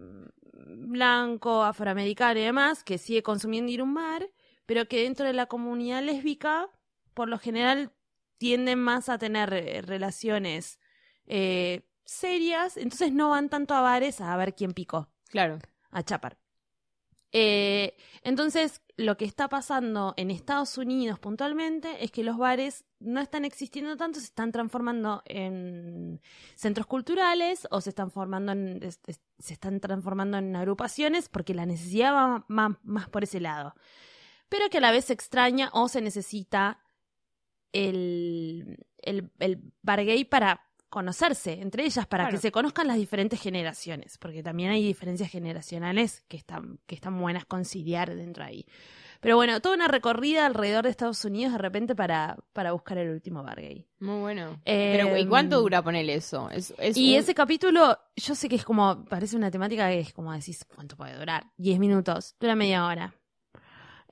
[0.52, 4.28] blanco, afroamericano y demás, que sigue consumiendo ir a un bar,
[4.70, 6.68] pero que dentro de la comunidad lésbica,
[7.12, 7.90] por lo general,
[8.38, 10.78] tienden más a tener eh, relaciones
[11.26, 15.59] eh, serias, entonces no van tanto a bares a ver quién picó Claro.
[15.90, 16.38] a chapar.
[17.33, 23.20] Eh, entonces, lo que está pasando en Estados Unidos puntualmente es que los bares no
[23.20, 26.20] están existiendo tanto, se están transformando en
[26.54, 31.54] centros culturales o se están formando en, es- es- se están transformando en agrupaciones porque
[31.54, 33.74] la necesidad va más, más por ese lado.
[34.51, 36.81] Pero que a la vez se extraña o se necesita
[37.73, 42.37] el, el, el bar gay para conocerse entre ellas, para Claro.
[42.37, 47.17] que se conozcan las diferentes generaciones, porque también hay diferencias generacionales que están, que están
[47.21, 48.67] buenas conciliar dentro de ahí.
[49.21, 53.11] Pero bueno, toda una recorrida alrededor de Estados Unidos de repente para, para buscar el
[53.11, 53.87] último bar gay.
[54.01, 54.61] Muy bueno.
[54.65, 56.51] Eh, Pero, ¿y cuánto dura ponerle eso?
[56.51, 60.01] Es, es y un- ese capítulo, yo sé que es como, parece una temática que
[60.01, 61.45] es como decís, ¿cuánto puede durar?
[61.59, 63.15] 10 minutos, dura media hora.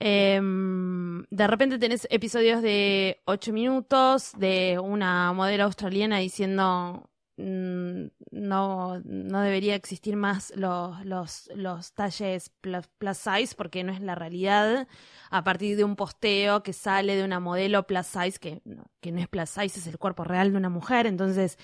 [0.00, 9.00] Em, de repente tenés episodios de 8 minutos de una modelo australiana diciendo mm, no,
[9.04, 12.86] no debería existir más los, los, los talles plus,
[13.18, 14.86] size porque no es la realidad
[15.30, 18.62] a partir de un posteo que sale de una modelo plus size que,
[19.00, 21.58] que no es plus size, es el cuerpo real de una mujer, entonces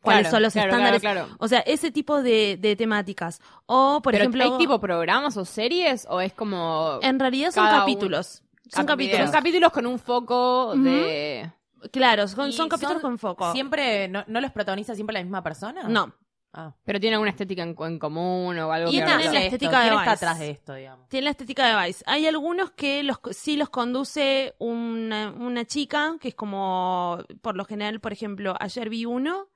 [0.00, 1.00] cuáles Claro, son los claro, estándares.
[1.00, 1.36] claro, claro.
[1.40, 3.40] O sea, ese tipo de, de temáticas.
[3.66, 6.98] O, por Pero ejemplo, ¿hay tipo programas o series o es como...
[7.02, 8.42] en realidad son capítulos.
[8.68, 9.22] Son cap- capítulos.
[9.24, 11.50] Son capítulos con un foco de...
[11.92, 13.52] Claro, son, ¿Y son capítulos son con foco.
[13.52, 15.84] ¿Siempre, no, no los protagoniza siempre la misma persona?
[15.88, 16.12] No.
[16.52, 16.74] Ah.
[16.84, 19.54] Pero tiene alguna estética en, en común o algo Y que tienen habla- la Esto,
[19.54, 20.24] estética de ¿Quién está Vice.
[20.24, 21.08] atrás de esto, digamos?
[21.08, 22.02] Tiene la estética de Vice.
[22.06, 27.64] Hay algunos que los, sí los conduce una, una chica, que es como, por lo
[27.64, 29.46] general, por ejemplo, ayer vi uno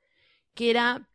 [0.54, 1.08] que era,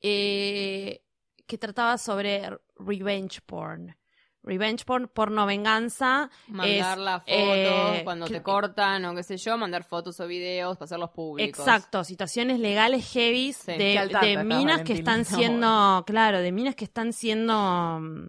[0.00, 1.02] eh,
[1.46, 3.96] que trataba sobre revenge porn.
[4.42, 6.30] Revenge porn, porno venganza.
[6.46, 10.18] Mandar es, las fotos eh, cuando que- te cortan o qué sé yo, mandar fotos
[10.20, 11.58] o videos, pasarlos públicos.
[11.58, 13.72] Exacto, situaciones legales heavy Sí.
[13.72, 18.28] de, de minas que están siendo, claro, de minas que están siendo, mm,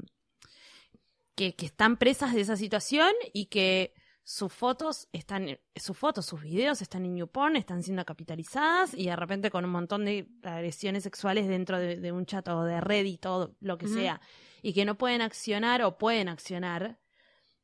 [1.35, 3.93] que, que están presas de esa situación y que
[4.29, 9.15] sus fotos están, sus fotos, sus videos están en YouPorn, están siendo capitalizadas y de
[9.15, 13.25] repente con un montón de agresiones sexuales dentro de, de un chat o de Reddit
[13.25, 14.21] o lo que sea
[14.61, 16.99] y que no pueden accionar o pueden accionar.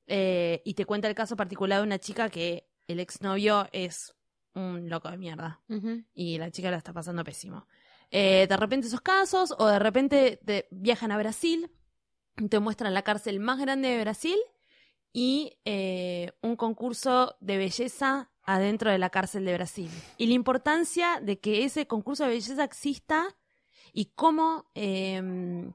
[0.07, 4.15] Eh, y te cuenta el caso particular de una chica que el exnovio es
[4.55, 5.61] un loco de mierda
[6.15, 7.67] y la chica la está pasando pésimo.
[8.09, 11.69] Eh, de repente esos casos, o de repente te viajan a Brasil,
[12.49, 14.39] te muestran la cárcel más grande de Brasil
[15.15, 19.89] y eh, un concurso de belleza adentro de la cárcel de Brasil.
[20.17, 23.33] Y la importancia de que ese concurso de belleza exista
[23.93, 25.71] y cómo, eh,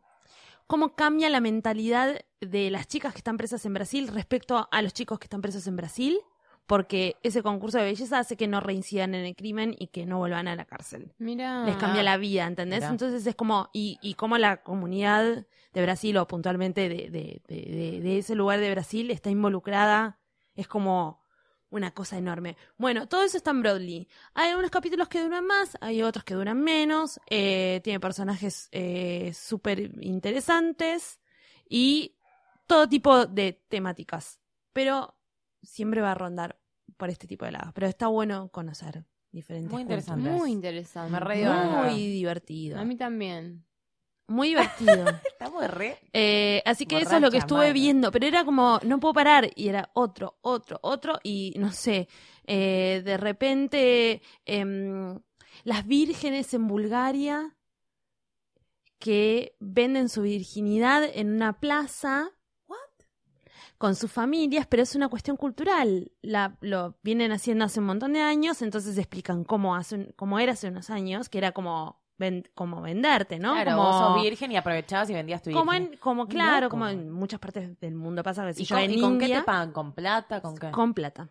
[0.66, 4.92] cómo cambia la mentalidad de las chicas que están presas en Brasil respecto a los
[4.92, 6.18] chicos que están presos en Brasil
[6.70, 10.18] porque ese concurso de belleza hace que no reincidan en el crimen y que no
[10.18, 11.12] vuelvan a la cárcel.
[11.18, 11.64] Mira.
[11.66, 12.78] Les cambia la vida, ¿entendés?
[12.78, 12.90] Mirá.
[12.92, 17.56] Entonces es como, y, y como la comunidad de Brasil o puntualmente de, de, de,
[17.56, 20.20] de- de ese lugar de Brasil está involucrada,
[20.54, 21.24] es como
[21.70, 22.56] una cosa enorme.
[22.78, 24.09] Bueno, todo eso está en Broadly.
[24.35, 29.33] Hay unos capítulos que duran más, hay otros que duran menos, eh, tiene personajes eh,
[29.35, 31.18] súper interesantes
[31.68, 32.14] y
[32.68, 34.38] todo tipo de temáticas.
[34.72, 35.16] Pero
[35.62, 36.60] siempre va a rondar
[37.01, 37.73] por este tipo de lados.
[37.75, 40.05] Pero está bueno conocer diferentes Muy culturas.
[40.05, 40.39] interesante.
[40.39, 41.13] Muy interesante.
[41.13, 42.79] Me re dio Muy divertido.
[42.79, 43.65] A mí también.
[44.29, 45.07] Muy divertido.
[45.25, 45.99] Estamos re.
[46.13, 48.13] Eh, así que eso es lo que estuve viendo.
[48.13, 49.51] Pero era como, no puedo parar.
[49.57, 51.19] Y era otro, otro, otro.
[51.25, 52.07] Y no sé,
[52.47, 55.19] eh, de repente, em,
[55.65, 57.57] las vírgenes en Bulgaria
[58.99, 62.31] que venden su virginidad en una plaza.
[63.81, 66.12] Con sus familias, pero es una cuestión cultural.
[66.21, 70.53] La, lo vienen haciendo hace un montón de años, entonces explican cómo, hace cómo era
[70.53, 73.55] hace unos años, que era como, ven- como venderte, ¿no?
[73.55, 76.71] Claro, como, vos sos virgen y aprovechabas y vendías tu como, en, como claro, loco.
[76.73, 79.19] como en muchas partes del mundo pasa que si ¿Y, yo con, en y con
[79.19, 79.73] qué te pagan?
[79.73, 80.43] ¿Con plata?
[80.43, 80.71] ¿Con qué?
[80.73, 81.31] con plata.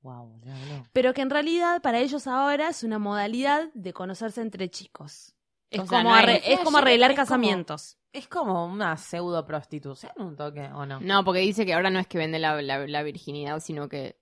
[0.00, 0.86] Wow, no, no.
[0.94, 5.34] Pero que en realidad para ellos ahora es una modalidad de conocerse entre chicos.
[5.74, 7.96] Es, O sea, como, no hay- arre- es como arreglar es como- casamientos.
[8.12, 11.00] Es como una pseudo prostitución, un toque, ¿o no?
[11.00, 14.16] No, porque dice que ahora no es que vende la, la, la virginidad, sino que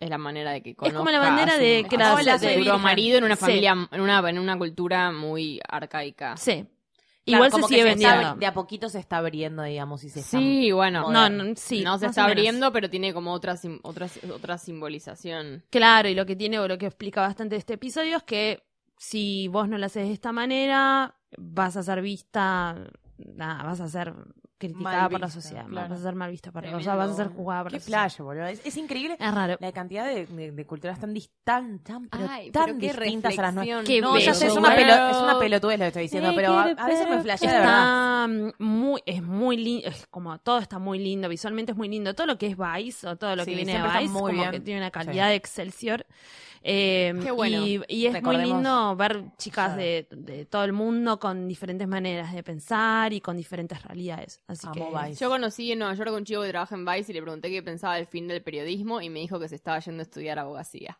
[0.00, 1.96] es la manera de que conozca como la bandera a su- de a que su
[2.26, 2.80] la- de virgen.
[2.82, 3.40] marido en una Sí.
[3.40, 6.36] familia, en una, en una cultura muy arcaica.
[6.36, 6.66] Sí.
[7.24, 8.40] Claro, Igual se sigue se está vendiendo.
[8.40, 10.38] de a poquito se está abriendo, digamos, y se está...
[10.38, 11.10] Sí, bueno.
[11.10, 11.82] No, no, sí.
[11.82, 15.62] no se está abriendo, pero tiene como otra, sim- otra, otra simbolización.
[15.70, 18.62] Claro, y lo que tiene, o lo que explica bastante este episodio es que
[18.98, 22.76] si vos no lo haces de esta manera, vas a ser vista,
[23.18, 24.14] nada, vas a ser
[24.60, 25.88] criticada por la sociedad, claro.
[25.88, 27.80] vas a ser mal vista por o sea, vas a ser jugada por Qué la
[27.80, 28.00] sociedad.
[28.10, 28.46] flash, boludo.
[28.46, 29.56] Es, es increíble Es raro.
[29.60, 32.86] la cantidad de, de- de culturas tan, dis- tan, tan, pero Ay, tan pero qué
[32.88, 33.84] distintas a las nuestras.
[33.84, 36.54] Qué No, ya sé, es una, pelo- es una pelotudez lo que estoy diciendo, pero
[36.58, 38.28] a, a veces me flashea de verdad.
[38.58, 42.14] Muy, es muy lindo, es como todo está muy lindo, visualmente es muy lindo.
[42.16, 44.50] Todo lo que es Vice o todo lo Sí, que viene de Vice, como bien.
[44.50, 46.04] que tiene una calidad de Excelsior.
[46.62, 47.64] Eh, Qué bueno.
[47.66, 52.32] Y, y es muy lindo ver chicas de, de todo el mundo con diferentes maneras
[52.32, 54.40] de pensar y con diferentes realidades.
[54.46, 55.20] Así Amo que Vice.
[55.24, 57.50] Yo conocí en Nueva York a un chico que trabaja en Vice y le pregunté
[57.50, 60.38] qué pensaba del fin del periodismo y me dijo que se estaba yendo a estudiar
[60.38, 60.98] abogacía.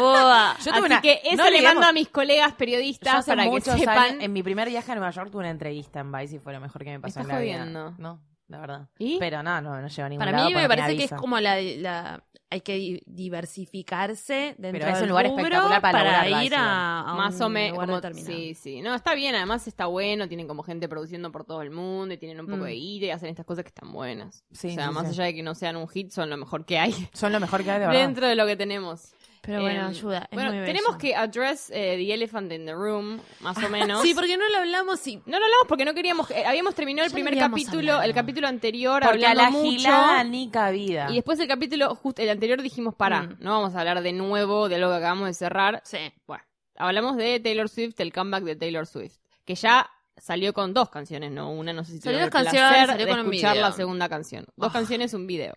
[0.00, 0.56] Uah.
[0.64, 3.60] Yo tuve Así una- que eso no le mando a mis colegas periodistas para que
[3.60, 3.98] sepan.
[3.98, 6.52] años, en mi primer viaje a Nueva York tuve una entrevista en Vice y fue
[6.52, 7.90] lo mejor que me pasó en la jodiendo.
[7.90, 7.94] vida.
[7.98, 8.20] No,
[8.50, 8.88] la verdad.
[8.98, 9.18] ¿Y?
[9.18, 11.38] Pero no, no, no llevo a ningún Para lado mí me parece que es como
[11.40, 12.22] la, la-
[12.52, 16.54] hay que di- diversificarse dentro Pero es un del lugar rubro espectacular para laburar, ir
[16.56, 17.72] a, a más un o menos.
[17.74, 18.36] lugar como- determinado.
[18.36, 18.82] Sí, sí.
[18.82, 22.18] No, está bien, además está bueno, tienen como gente produciendo por todo el mundo y
[22.18, 22.66] tienen un poco Mm.
[22.66, 24.44] de guita y hacen estas cosas que están buenas.
[24.52, 25.10] Sí, o sea, sí, más sí.
[25.12, 27.62] allá de que no sean un hit, son lo mejor que hay Son lo mejor
[27.62, 28.00] que hay de verdad.
[28.00, 29.12] dentro de lo que tenemos.
[29.42, 30.18] Pero bueno, Em, ayuda.
[30.30, 30.72] es bueno, muy bello.
[30.72, 34.02] tenemos que address eh, the elephant in the room, más o menos.
[34.02, 36.30] Sí, porque no lo hablamos y No lo hablamos porque no queríamos.
[36.30, 39.70] eh, habíamos terminado el Ya primer capítulo, el capítulo anterior, Porque a hablando la mucho.
[39.78, 41.10] gilada ni cabida.
[41.10, 43.36] Y después el capítulo, justo el anterior dijimos, para, Mm.
[43.40, 45.80] no vamos a hablar de nuevo de lo que acabamos de cerrar.
[45.84, 45.98] sí.
[46.26, 46.44] Bueno,
[46.76, 49.16] hablamos de Taylor Swift, el comeback de Taylor Swift,
[49.46, 49.88] que ya
[50.18, 52.86] salió con dos canciones, no una, no sé si Salió tuvieron dos el canciones, placer
[52.90, 53.66] salió de con un escuchar video.
[53.68, 54.44] la segunda canción.
[54.56, 54.72] Dos Ah.
[54.74, 55.54] canciones, un video.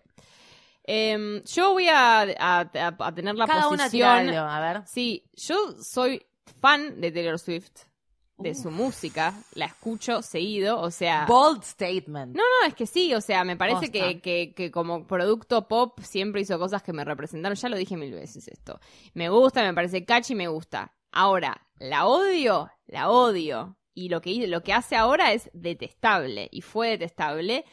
[0.86, 4.08] Em, yo voy a, a- a- a tener la Cada una posición...
[4.10, 4.82] algo, a ver.
[4.86, 6.24] Sí, yo soy
[6.60, 7.70] fan de Taylor Swift,
[8.36, 8.56] de Uf.
[8.62, 11.24] su música, la escucho seguido, o sea...
[11.26, 12.34] Bold statement.
[12.36, 15.98] No, no, es que sí, o sea, me parece que, que, que como producto pop
[16.02, 18.78] siempre hizo cosas que me representaron, ya lo dije mil veces esto.
[19.14, 20.92] Me gusta, me parece catchy, me gusta.
[21.12, 23.76] Ahora, la odio, la odio.
[23.96, 27.64] Y lo que, lo que hace ahora es detestable, y fue detestable.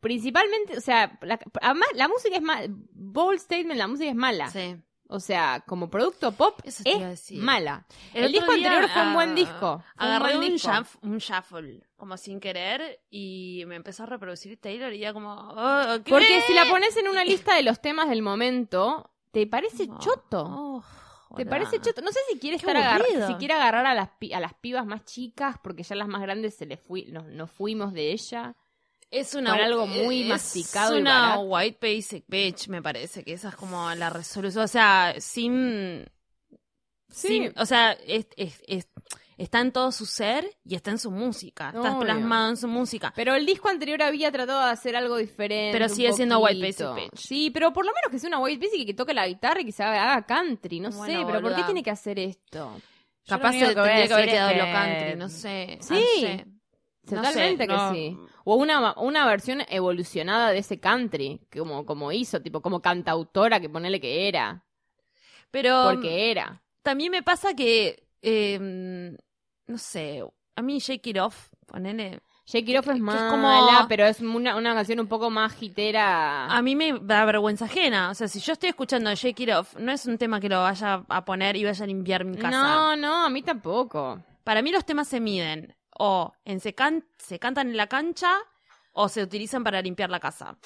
[0.00, 4.48] Principalmente, o sea, la, además la música es mala, bold statement, la música es mala.
[4.50, 4.76] Sí.
[5.12, 7.84] O sea, como producto pop Eso es mala.
[8.14, 9.74] El, disco día, anterior fue un buen ah, disco.
[9.74, 10.70] Un Agarré un, disco.
[10.70, 15.32] shuff- un shuffle, como sin querer, y me empezó a reproducir Taylor y ya como...
[15.34, 15.98] oh.
[16.08, 19.98] Porque si la pones en una lista de los temas del momento, te parece No.
[19.98, 20.44] choto.
[20.48, 20.84] Oh,
[21.36, 22.02] ¿Te parece choto?
[22.02, 24.54] No sé si quiere Qué estar agar- si quiere agarrar a las, pi- a las
[24.54, 28.12] pibas más chicas, porque ya las más grandes se le fui, nos, nos fuimos de
[28.12, 28.54] ella.
[29.10, 31.40] Es una con algo muy es masticado y una barato.
[31.42, 36.04] white basic bitch, me parece, que esa es como la resolución, o sea, sin...
[37.08, 37.26] Sí.
[37.28, 38.88] sin- o sea, es, es- es-
[39.36, 42.00] está en todo su ser y está en su música, está Obvio.
[42.02, 43.12] plasmado en su música.
[43.16, 45.72] Pero el disco anterior había tratado de hacer algo diferente.
[45.76, 47.16] Pero sigue siendo white basic bitch.
[47.20, 49.60] Sí, pero por lo menos que sea una white basic y que toque la guitarra
[49.60, 50.78] y que se haga, country.
[50.78, 52.80] No Bueno, sé, pero ¿por qué tiene que hacer esto?
[53.26, 55.78] Capaz tendría que haber es quedado lo country, no sé.
[55.80, 55.94] Sí.
[55.94, 55.98] no
[56.28, 56.46] sé.
[57.16, 58.18] No Totalmente que sí.
[58.44, 63.68] O una, una versión evolucionada de ese country, como, como hizo, tipo como cantautora que
[63.68, 64.64] ponele que era.
[65.50, 66.62] Pero Porque era.
[66.82, 68.58] también me pasa que, eh,
[69.66, 70.24] no sé,
[70.56, 74.04] a mí Shake It Off, ponele, Shake It Off es que es mala, como- pero
[74.06, 76.46] es una, una canción un poco más hitera.
[76.46, 78.10] a mí me da vergüenza ajena.
[78.10, 80.60] O sea, si yo estoy escuchando Shake It Off, no es un tema que lo
[80.60, 82.50] vaya a poner y vaya a limpiar mi casa.
[82.50, 84.20] No, no, a mí tampoco.
[84.42, 88.38] Para mí los temas se miden o en se, can- se cantan en la cancha
[88.92, 90.56] o se utilizan para limpiar la casa.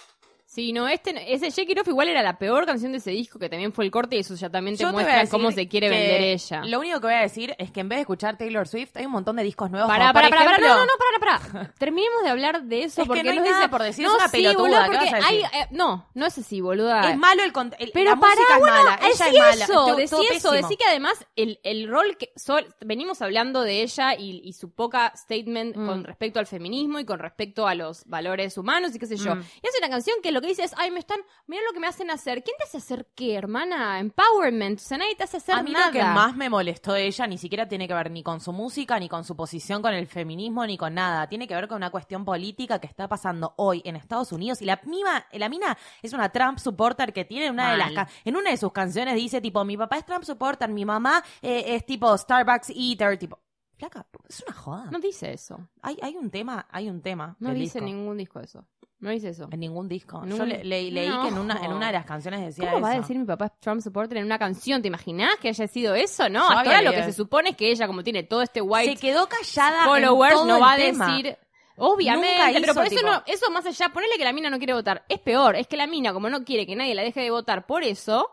[0.46, 3.38] Sí, no, este, ese Shake It Off igual era la peor canción de ese disco,
[3.40, 5.20] que también fue el corte, y eso ya también te Yo te voy a muestra
[5.22, 6.62] decir cómo se quiere que vender ella.
[6.66, 9.06] Lo único que voy a decir es que en vez de escuchar Taylor Swift, hay
[9.06, 9.88] un montón de discos nuevos.
[9.88, 11.74] Pará, como, pará, por pará, pará, ejemplo- no, no, no, pará, pará.
[11.78, 14.04] Terminemos de hablar de eso Es que porque no hay nos nada dice- por decir,
[14.04, 15.46] no, es una sí, pelotuda, boluda, ¿qué porque vas a decir?
[15.52, 17.10] hay- eh, no, no es así, boluda.
[17.10, 19.42] Es malo el cont- el- Pero la pará, música bueno, es mala, ella decí es
[19.42, 19.64] mala.
[19.64, 20.52] eso, todo- decí todo eso, pésimo.
[20.52, 24.70] decí que además el, el rol que sol- venimos hablando de ella y, y su
[24.72, 25.86] poca statement Mm.
[25.86, 29.34] con respecto al feminismo y con respecto a los valores humanos y qué sé yo.
[29.34, 29.40] Mm.
[29.40, 31.80] Y hace una canción que lo que dice es, ay, me están, mira lo que
[31.80, 32.42] me hacen hacer.
[32.42, 33.98] ¿Quién te hace hacer qué, hermana?
[34.00, 34.78] Empowerment.
[34.80, 35.86] O sea, nadie te hace hacer A mí nada.
[35.86, 38.52] lo que más me molestó de ella ni siquiera tiene que ver ni con su
[38.52, 41.28] música, ni con su posición con el feminismo, ni con nada.
[41.28, 44.62] Tiene que ver con una cuestión política que está pasando hoy en Estados Unidos.
[44.62, 48.36] Y la, mima, la mina es una Trump supporter que tiene una de las en
[48.36, 51.86] una de sus canciones dice tipo, mi papá es Trump supporter, mi mamá eh, es
[51.86, 53.40] tipo Starbucks eater, tipo.
[53.76, 54.88] Flaca, es una joda.
[54.90, 55.68] No dice eso.
[55.82, 57.36] Hay, hay un tema, hay un tema.
[57.40, 57.84] No dice disco.
[57.84, 58.64] ningún disco eso.
[59.00, 59.48] No dice eso.
[59.50, 60.22] En ningún disco.
[60.24, 61.22] En Yo un- le- le- leí No.
[61.22, 63.02] que en una, en una de las canciones decía ¿Cómo va a eso.
[63.02, 64.80] decir mi papá es Trump supporter en una canción?
[64.80, 66.28] ¿Te imaginas que haya sido eso?
[66.30, 67.22] No, Yo hasta había ahora lo leído que se eso.
[67.24, 69.80] supone es que ella, como tiene todo este Se white quedó callada.
[69.82, 71.06] en followers, todo no el va a tema.
[71.16, 71.36] decir.
[71.76, 74.48] Obviamente, Nunca pero hizo, por eso tipo- no, eso más allá, ponele que la mina
[74.48, 75.04] no quiere votar.
[75.08, 77.66] Es peor, es que la mina, como no quiere que nadie la deje de votar
[77.66, 78.30] por eso,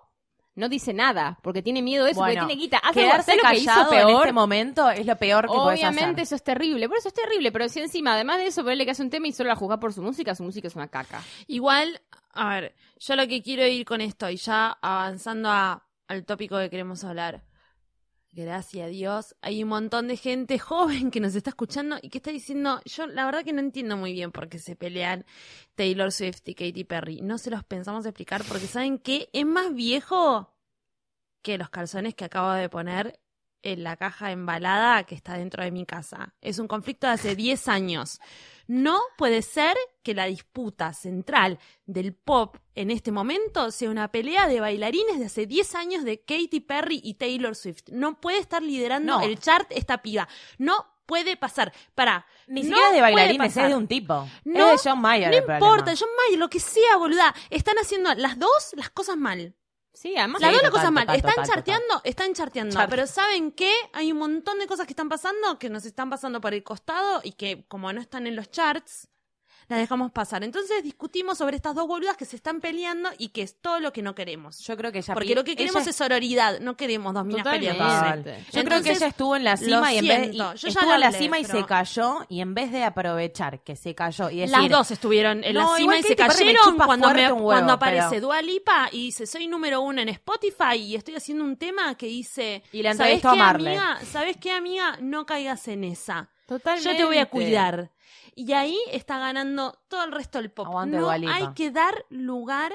[0.55, 2.77] no dice nada, porque tiene miedo de eso, Bueno, porque tiene guita.
[2.79, 4.09] Hace Quedarse ¿sabes lo que hizo callado peor?
[4.11, 5.89] en este momento es lo peor que puedes hacer.
[5.93, 8.83] Obviamente eso es terrible, por eso es terrible, pero si encima, además de eso, ponele
[8.85, 10.87] que hace un tema y solo la juzga por su música, su música es una
[10.89, 11.21] caca.
[11.47, 12.01] Igual,
[12.33, 16.57] a ver, yo lo que quiero ir con esto y ya avanzando a- al tópico
[16.59, 17.41] que queremos hablar.
[18.33, 22.19] Gracias a Dios, hay un montón de gente joven que nos está escuchando y que
[22.19, 25.25] está diciendo, yo la verdad que no entiendo muy bien por qué se pelean
[25.75, 27.21] Taylor Swift y Katy Perry.
[27.21, 30.55] No se los pensamos explicar porque saben que es más viejo
[31.41, 33.19] que los calzones que acabo de poner
[33.63, 36.33] en la caja embalada que está dentro de mi casa.
[36.39, 38.21] Es un conflicto de hace 10 años.
[38.73, 44.47] No puede ser que la disputa central del pop en este momento sea una pelea
[44.47, 47.89] de bailarines de hace 10 años de Katy Perry y Taylor Swift.
[47.89, 49.25] No puede estar liderando No.
[49.25, 50.29] el chart esta piba.
[50.57, 51.73] No puede pasar.
[51.95, 52.25] Para.
[52.47, 54.25] Ni no siquiera es de bailarines, es de un tipo.
[54.45, 55.31] No, es de John Mayer.
[55.31, 55.67] No el problema.
[55.67, 57.35] importa, John Mayer, lo que sea, boluda.
[57.49, 59.53] Están haciendo las dos las cosas mal.
[59.93, 61.03] Sí, además Las Sí, dos total, cosas mal.
[61.03, 62.73] total, están total, charteando, están charteando.
[62.75, 62.89] Charte.
[62.89, 63.73] Pero ¿saben qué?
[63.93, 67.19] Hay un montón de cosas que están pasando que nos están pasando por el costado
[67.23, 69.09] y que, como no están en los charts,
[69.71, 70.43] las dejamos pasar.
[70.43, 73.91] Entonces discutimos sobre estas dos boludas que se están peleando y que es todo lo
[73.91, 74.59] que no queremos.
[74.59, 77.43] Yo creo que ella Porque lo que queremos ella- es sororidad, no queremos dos minas.
[77.43, 78.23] Total.
[78.53, 80.69] Yo creo que ella estuvo en la cima y en vez siento, y yo ya
[80.69, 83.95] estuvo en la cima y pero- se cayó y en vez de aprovechar que se
[83.95, 86.85] cayó y decir Las dos estuvieron en la No, cima y se me cayeron chupa
[86.85, 90.75] cuando, me- huevo, cuando aparece pero- Dua Lipa y dice soy número uno en Spotify
[90.77, 93.75] y estoy haciendo un tema que dice Y la ¿sabes entrevistó a Marley.
[93.77, 93.99] amiga?
[94.11, 94.97] ¿Sabes qué, amiga?
[95.01, 96.29] No caigas en esa.
[96.51, 96.89] Totalmente.
[96.91, 97.91] Yo te voy a cuidar.
[98.35, 100.67] Y ahí está ganando todo el resto del pop.
[100.67, 102.73] Aguante no hay que dar lugar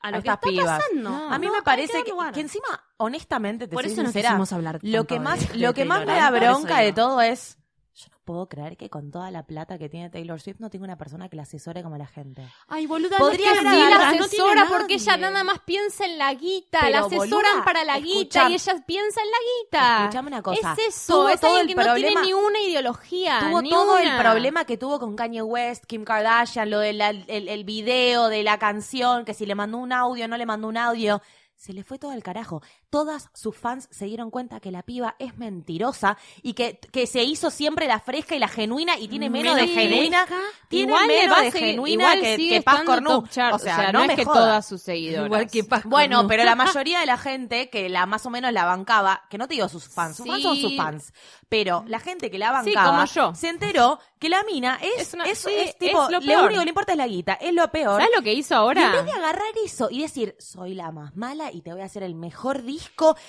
[0.00, 0.80] a lo A que está pibas.
[0.82, 1.10] pasando.
[1.10, 1.30] No.
[1.30, 4.52] A mí No, me parece que, encima, honestamente, te Por soy eso no sincera, quisimos
[4.54, 7.58] hablar lo que más, de lo que más me da bronca de todo es,
[7.94, 10.84] yo no puedo creer que con toda la plata que tiene Taylor Swift no tenga
[10.84, 12.42] una persona que la asesore como la gente.
[12.66, 15.44] Ay, boluda, Podría no es que haber sí, agarrado- la no asesora porque ella nada
[15.44, 19.20] más piensa en la guita, Pero, la asesoran boluda, para la guita y ella piensa
[19.20, 19.98] en la guita.
[20.04, 20.72] Escuchame una cosa.
[20.72, 23.38] Es eso, Tuvo es todo alguien el que no tiene problema- ni una ideología.
[23.40, 27.48] Tuvo ni todo el problema que tuvo con Kanye West, Kim Kardashian, lo del el,
[27.48, 30.78] el video de la canción, que si le mandó un audio, no le mandó un
[30.78, 31.20] audio.
[31.56, 32.60] Se le fue todo al carajo.
[32.92, 37.22] Todas sus fans se dieron cuenta que la piba es mentirosa y que, que se
[37.24, 40.26] hizo siempre la fresca y la genuina y tiene menos de genuina.
[40.68, 44.38] Tiene menos de genuina que, que Paz O sea, no, no, me es que jodas.
[44.38, 45.24] todas sus seguidoras.
[45.24, 46.28] Igual que Paz Bueno, Cornu.
[46.28, 49.48] pero la mayoría de la gente que la más o menos la bancaba, que no
[49.48, 51.14] te digo sus fans, sus fans son sus fans,
[51.48, 53.34] pero la gente que la Sí, bancaba como yo.
[53.34, 56.44] se enteró que la mina es, Es una- es, sí, es tipo, lo lo, peor.
[56.44, 58.00] único que le importa es la guita, es lo peor.
[58.02, 58.92] ¿Sabes lo que hizo Y en ahora?
[58.92, 62.02] vez de agarrar eso y decir, soy la más mala y te voy a hacer
[62.02, 62.81] el mejor disco,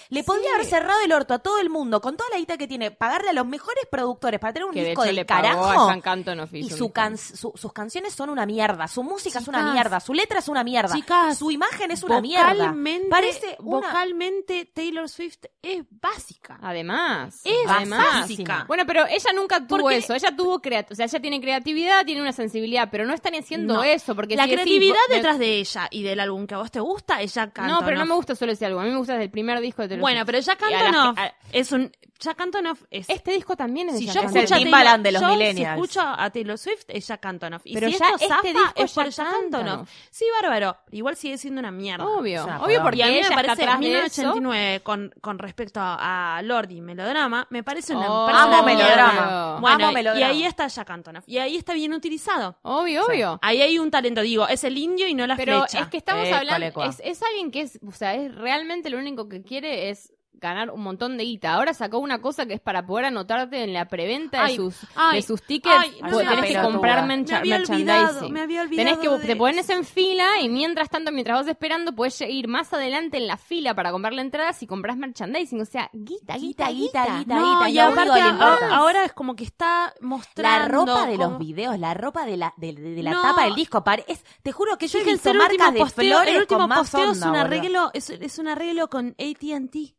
[0.10, 2.68] le podría haber cerrado el orto a todo el mundo con toda la guita que
[2.68, 5.26] tiene, pagarle a los mejores productores para tener un Que de disco hecho del le
[5.26, 5.90] pagó carajo.
[5.90, 9.48] a Y hizo su un- can- su- sus canciones son una mierda, su música es
[9.48, 9.74] una Chicas.
[9.74, 12.54] mierda, su letra es una mierda, Chicas, su imagen es una mierda.
[12.54, 13.88] Vocalmente, Parece una...
[13.88, 16.58] vocalmente Taylor Swift es básica.
[16.62, 18.22] Además, Es además.
[18.22, 18.66] básica.
[18.68, 20.14] Bueno, pero ella nunca tuvo Porque- eso.
[20.14, 23.76] Ella tuvo creat o sea, ella tiene creatividad, tiene una sensibilidad, pero no están haciendo
[23.76, 23.84] No.
[23.84, 26.58] eso porque la si decís, creatividad me- detrás de ella y del álbum que a
[26.58, 27.68] vos te gusta, ella canta.
[27.68, 28.82] No, pero no me gusta solo ese álbum.
[28.82, 30.26] A mí me gusta desde el primer disco de Taylor Bueno, Swift.
[30.28, 31.92] pero Jack Y a la Antonoff ge- a- es un.
[32.20, 33.10] Jack Antonoff es.
[33.10, 34.38] Este disco también es de si Jack yo Es Antonoff.
[34.38, 35.76] el escucho a Timbaland Taylor- de los yo si millennials.
[35.76, 37.62] escucho a Taylor Swift es Jack Antonoff.
[37.66, 39.68] Y Pero si ya esto este zafa, disco es es por Jack Jack Antonoff.
[39.72, 39.90] Antonoff.
[40.10, 40.78] Sí, bárbaro.
[40.92, 42.06] Igual sigue siendo una mierda.
[42.08, 42.84] Obvio, Es una obvio joda.
[42.84, 44.22] porque Y a mí ella me está parece atrás de eso.
[44.22, 48.84] 1989 con, con respecto a, Lordi Melodrama, me parece una, Oh, me parece amo mierda.
[48.86, 49.58] Melodrama.
[49.60, 50.28] Bueno, Amo y Melodrama.
[50.28, 51.24] ahí está Jack Antonoff.
[51.28, 52.56] Y ahí está bien utilizado.
[52.62, 53.40] Obvio, obvio.
[53.42, 55.80] Ahí hay un talento, digo, es el indio y no la Pero flecha.
[55.84, 56.86] es que estamos Eh, hablando, cua.
[56.86, 60.14] es, es alguien que es, o sea, es realmente lo único que quiere es
[60.50, 61.54] ganar un montón de guita.
[61.54, 64.76] Ahora sacó una cosa que es para poder anotarte en la preventa Ay, de sus
[64.96, 66.62] ay, de sus tickets, ay, no tenés que pelotuda.
[66.64, 68.34] comprar Me olvidado, merchandising.
[68.34, 71.48] me había olvidado Tenés que de te pones en fila y mientras tanto, mientras vas
[71.48, 75.62] esperando, puedes ir más adelante en la fila para comprar la entrada si compras merchandising,
[75.62, 78.76] o sea, guita, guita, guita, guita, no, guita, y aparte que le a- importa.
[78.76, 82.54] ahora es como que está mostrando La ropa de los videos, la ropa de la,
[82.58, 83.22] de, de la No.
[83.22, 86.42] tapa del disco, es, te juro que yo he visto marcas de posteo, flores el
[86.42, 89.96] último con más posteo es un arreglo, es, es un arreglo con AT&T.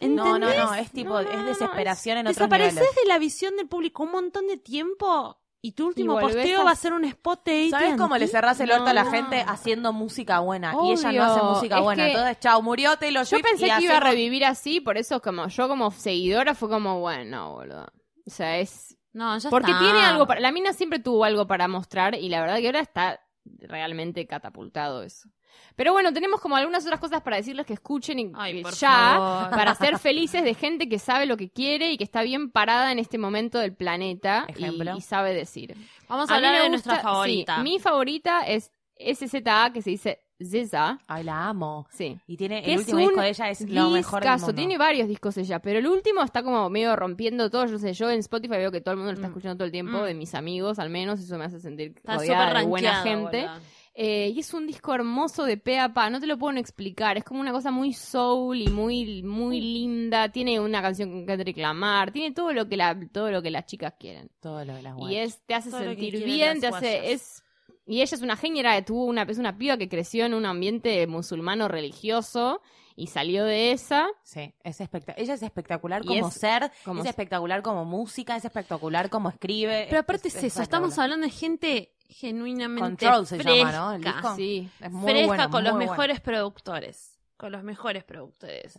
[0.00, 2.94] No, no, no, es tipo, No, no, es no, desesperación en otros Desapareces niveles.
[2.96, 6.70] de la visión del público un montón de tiempo y tu último posteo a- va
[6.72, 7.70] a ser un spot de.
[7.70, 9.10] ¿Sabes cómo le cerrás el orto a la No.
[9.10, 10.74] gente haciendo música buena?
[10.84, 12.04] Y ella no hace música Es buena.
[12.04, 14.98] que- Entonces, chao, murió Taylor Yo Swift pensé y que iba a revivir así, por
[14.98, 17.86] eso como yo como seguidora fue como, bueno, boludo.
[18.26, 19.80] O sea, es No, ya Porque está.
[19.84, 20.40] tiene algo para.
[20.40, 23.20] La mina siempre tuvo algo para mostrar y la verdad que ahora está
[23.60, 25.28] realmente catapultado eso.
[25.76, 29.50] Pero bueno, tenemos como algunas otras cosas para decirles que escuchen y Ay, ya favor.
[29.50, 32.92] para ser felices de gente que sabe lo que quiere y que está bien parada
[32.92, 35.76] en este momento del planeta y, sabe decir.
[36.08, 37.56] Vamos a, hablar de nuestra favorita.
[37.56, 40.98] sí, mi favorita es SZA, que se dice Ziza.
[41.06, 41.86] Ay, la amo.
[41.90, 42.18] Sí.
[42.26, 44.54] Y tiene el último disco de ella es lo mejor del mundo.
[44.54, 47.66] Tiene varios discos ella, pero el último está como medio rompiendo todo.
[47.66, 49.30] Yo sé, yo en Spotify veo que todo el mundo lo está Mm.
[49.30, 50.04] escuchando todo el tiempo, Mm.
[50.04, 53.48] de mis amigos al menos, eso me hace sentir Está rodeada de buena gente.
[53.96, 57.16] Eh, y es un disco hermoso de pe a pa, no te lo puedo explicar,
[57.16, 61.56] es como una cosa muy soul y muy muy linda, tiene una canción con Kendrick
[61.58, 64.30] Lamar, tiene todo lo que la todo lo que las chicas quieren.
[64.40, 67.04] Todo lo de las Y es te hace Todo que sentir bien, te hace guayas.
[67.22, 67.44] es
[67.86, 71.06] y ella es una genia, tuvo una es una piba que creció en un ambiente
[71.06, 72.62] musulmano religioso
[72.96, 75.20] y salió de esa Sí, es espectacular.
[75.22, 79.28] Ella es espectacular Y como es- ser, como es espectacular como música, es espectacular como
[79.28, 79.86] escribe.
[79.88, 83.92] Pero aparte es, eso, estamos hablando de gente genuinamente Control se fresca, llama, ¿no?
[83.94, 84.36] El disco.
[84.36, 84.68] sí.
[84.80, 85.90] Es muy fresca bueno, con los bueno.
[85.90, 87.18] mejores productores.
[87.36, 88.78] Con los mejores productores.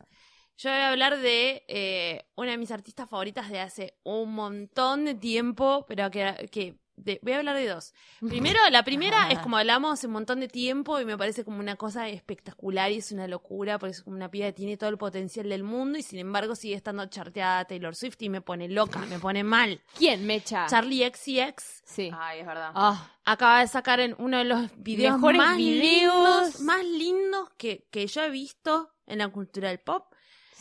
[0.57, 5.03] Yo voy a hablar de eh, una de mis artistas favoritas de hace un montón
[5.05, 7.93] de tiempo, pero que, que de, voy a hablar de dos.
[8.19, 11.59] Primero, la primera es como hablamos hace un montón de tiempo y me parece como
[11.59, 14.89] una cosa espectacular y es una locura porque es como una piba que tiene todo
[14.89, 18.67] el potencial del mundo y sin embargo sigue estando charteada Taylor Swift y me pone
[18.69, 19.81] loca, me pone mal.
[19.97, 20.65] ¿Quién, Mecha?
[20.67, 22.11] Charlie XCX sí.
[22.17, 22.71] Ay, es verdad.
[22.75, 26.13] Ah, acaba de sacar en uno de los videos Mejores más videos.
[26.13, 30.05] lindos, más lindos que, que yo he visto en la cultura del pop.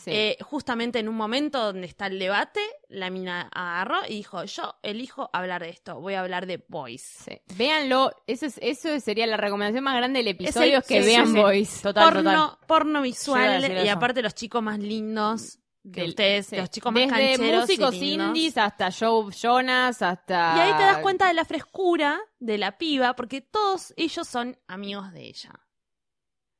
[0.05, 0.11] Sí.
[0.13, 4.75] Eh, justamente en un momento donde está el debate, la mina agarró y dijo, yo
[4.83, 7.01] elijo hablar de esto, voy a hablar de Boys.
[7.01, 7.41] Sí.
[7.57, 11.07] Véanlo, eso, es, eso sería la recomendación más grande del episodio, el- es que sí,
[11.07, 11.39] vean sí, sí.
[11.39, 11.81] Boys.
[11.81, 12.67] Total, porno, total.
[12.67, 16.55] porno visual y aparte los chicos más lindos que Del- ustedes, sí.
[16.55, 20.53] los chicos más Desde cancheros músicos indies hasta Joe Jonas, hasta...
[20.57, 24.57] Y ahí te das cuenta de la frescura de la piba, porque todos ellos son
[24.67, 25.51] amigos de ella.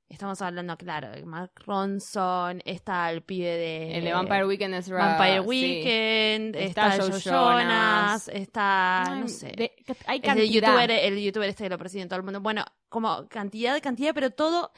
[0.07, 3.97] Estamos hablando, claro, de Mark Ronson, está el pibe de...
[3.97, 5.47] El de Vampire Weekend es Vampire sí.
[5.47, 7.23] Weekend, Está está, Joe Jonas.
[7.23, 9.47] Jonas, está, no sé.
[9.57, 9.71] de-
[10.05, 10.45] hay Es el cantidad.
[10.69, 12.39] youtuber, el youtuber este que lo preside en todo el mundo.
[12.39, 14.71] Bueno, como cantidad de cantidad, pero todo.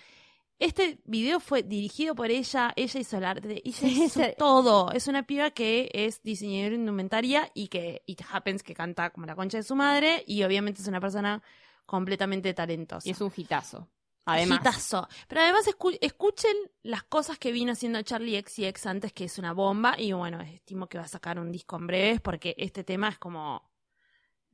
[0.60, 4.92] Este video fue dirigido por ella, ella hizo el arte, ella hizo ese- todo.
[4.92, 9.36] Es una piba que es diseñadora indumentaria y que It Happens que canta como la
[9.36, 11.44] concha de su madre y obviamente es una persona
[11.86, 13.08] completamente talentosa.
[13.08, 13.88] Y es un hitazo.
[14.28, 14.60] Además.
[14.62, 15.08] Hitazo.
[15.28, 19.54] Pero además escu- escuchen las cosas que vino haciendo Charlie XCX antes, que es una
[19.54, 19.96] bomba.
[19.98, 23.18] Y bueno, estimo que va a sacar un disco en breves porque este tema es
[23.18, 23.68] como...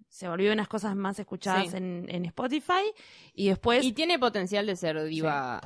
[0.10, 1.78] Se volvió una de las cosas más escuchadas Sí.
[1.78, 2.84] en, en Spotify.
[3.34, 3.84] Y después...
[3.84, 5.60] Y tiene potencial de ser diva.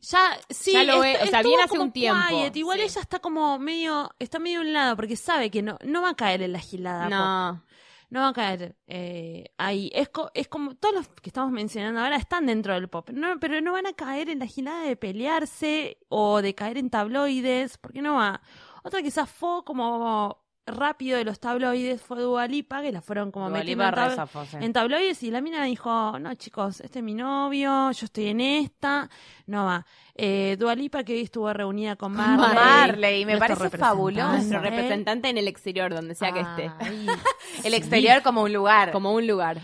[0.00, 2.56] ya, sí, ya lo ve- o sea, viene hace un tiempo, quiet.
[2.56, 2.84] Igual sí.
[2.86, 4.10] ella está como medio...
[4.18, 6.58] Está medio a un lado porque sabe que no, no va a caer en la
[6.58, 7.08] gilada.
[7.08, 7.64] No.
[8.10, 9.90] No va a caer eh, ahí.
[9.94, 13.38] Es, co- es como todos los que estamos mencionando ahora están dentro del pop, no,
[13.40, 17.78] pero no van a caer en la gilada de pelearse o de caer en tabloides,
[17.78, 18.40] porque no va.
[18.82, 23.48] Otra que zafó como rápido de los tabloides fue Dua Lipa, que la fueron como
[23.48, 24.56] Dua metiendo en, tab- rezafó, sí.
[24.60, 28.40] en tabloides y la mina dijo, no chicos, este es mi novio, yo estoy en
[28.40, 29.08] esta,
[29.46, 29.86] no va.
[30.14, 32.54] Eh, Dua Lipa que hoy estuvo reunida con Marley.
[32.54, 34.28] Marley, me parece fabuloso.
[34.32, 35.28] Nuestro representante.
[35.28, 36.70] en el exterior, donde sea que esté.
[37.64, 37.74] El sí.
[37.76, 38.92] exterior como un lugar.
[38.92, 39.58] Como un lugar.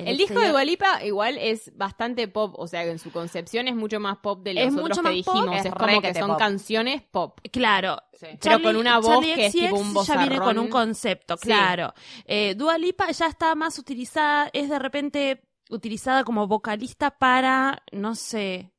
[0.00, 0.48] El El, disco de.
[0.48, 4.54] Dualipa igual es bastante pop, o sea, en su concepción es mucho más pop de
[4.54, 5.56] los Es otros mucho que dijimos.
[5.56, 6.38] es Es, como que son pop.
[6.38, 7.38] canciones pop.
[7.52, 8.26] Claro, Sí.
[8.42, 10.68] Pero con una voz que es tipo un ya viene con un vozarrón.
[10.70, 11.42] concepto, Sí.
[11.46, 11.94] claro.
[12.24, 18.14] Eh, Dua Lipa ya está más utilizada, es de repente utilizada como vocalista para, no
[18.16, 18.72] sé,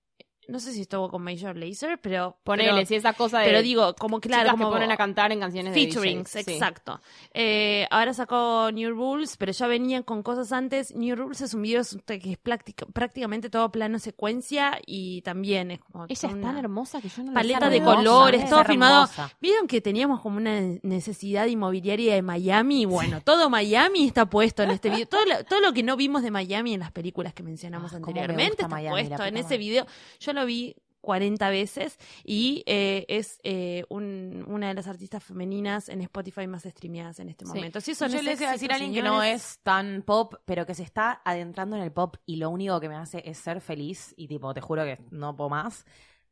[0.49, 3.61] no sé si estuvo con Major Lazer, pero Ponele, pero, si esa cosa de pero
[3.61, 6.53] digo, como claro, como que ponen a cantar en canciones featurings, de DJs, sí.
[6.53, 6.99] exacto.
[7.33, 10.95] Eh, ahora sacó New Rules, pero ya venían con cosas antes.
[10.95, 15.79] New Rules es un video que es práctica- prácticamente todo plano secuencia y también es
[15.79, 19.07] como Ella es tan hermosa que yo no la paleta de colores, todo filmado.
[19.39, 22.85] ¿Vieron que teníamos como una necesidad inmobiliaria de Miami?
[22.85, 25.05] Bueno, todo Miami está puesto en este video.
[25.07, 27.97] Todo lo, todo lo que no vimos de Miami en las películas que mencionamos Ah,
[27.97, 29.85] anteriormente está Miami, puesto en ese video.
[30.19, 35.87] Yo lo vi 40 veces y eh, es eh, un- una de las artistas femeninas
[35.87, 37.79] en Spotify más streameadas en este momento.
[37.79, 39.41] Sí, son Yo les iba a decir a alguien que no señores.
[39.53, 42.89] es tan pop, pero que se está adentrando en el pop y lo único que
[42.89, 45.85] me hace es ser feliz y tipo, te juro que no puedo más.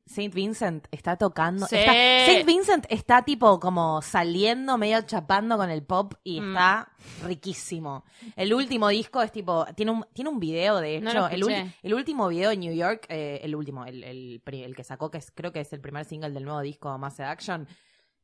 [0.08, 1.66] Saint Vincent está tocando.
[1.68, 1.76] Sí.
[1.76, 1.92] está-
[2.26, 6.48] Saint Vincent está tipo como saliendo, medio chapando con el pop y Mm.
[6.50, 6.92] está
[7.24, 8.04] riquísimo.
[8.36, 11.20] El último disco es tipo, tiene un, tiene un video de No hecho.
[11.20, 15.12] lo el, el último video en New York, eh, el último, el, el que sacó,
[15.12, 17.68] que es, creo que es el primer single del nuevo disco Mass Action,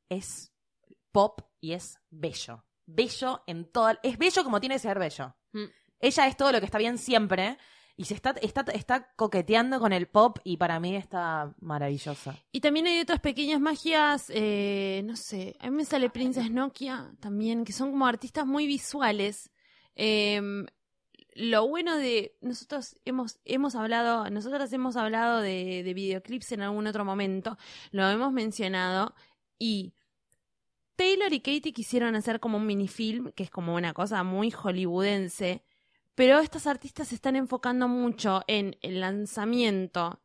[0.09, 0.51] es
[1.11, 2.63] pop y es bello.
[2.85, 3.99] Bello en toda.
[4.03, 5.35] Es bello como tiene que ser bello.
[5.53, 5.65] Mm.
[5.99, 7.57] Ella es todo lo que está bien siempre.
[7.95, 12.35] Y se está, está, está coqueteando con el pop y para mí está maravillosa.
[12.51, 17.13] Y también hay otras pequeñas magias, eh, no sé, a mí me sale Princess Nokia
[17.19, 19.51] también, que son como artistas muy visuales.
[19.95, 20.41] Eh,
[21.35, 27.05] lo bueno de nosotros hemos hemos hablado, hemos hablado de, de videoclips en algún otro
[27.05, 27.57] momento,
[27.91, 29.15] lo hemos mencionado
[29.57, 29.93] y
[30.95, 35.63] Taylor y Katie quisieron hacer como un minifilm, que es como una cosa muy hollywoodense,
[36.15, 40.19] pero estas artistas se están enfocando mucho en el lanzamiento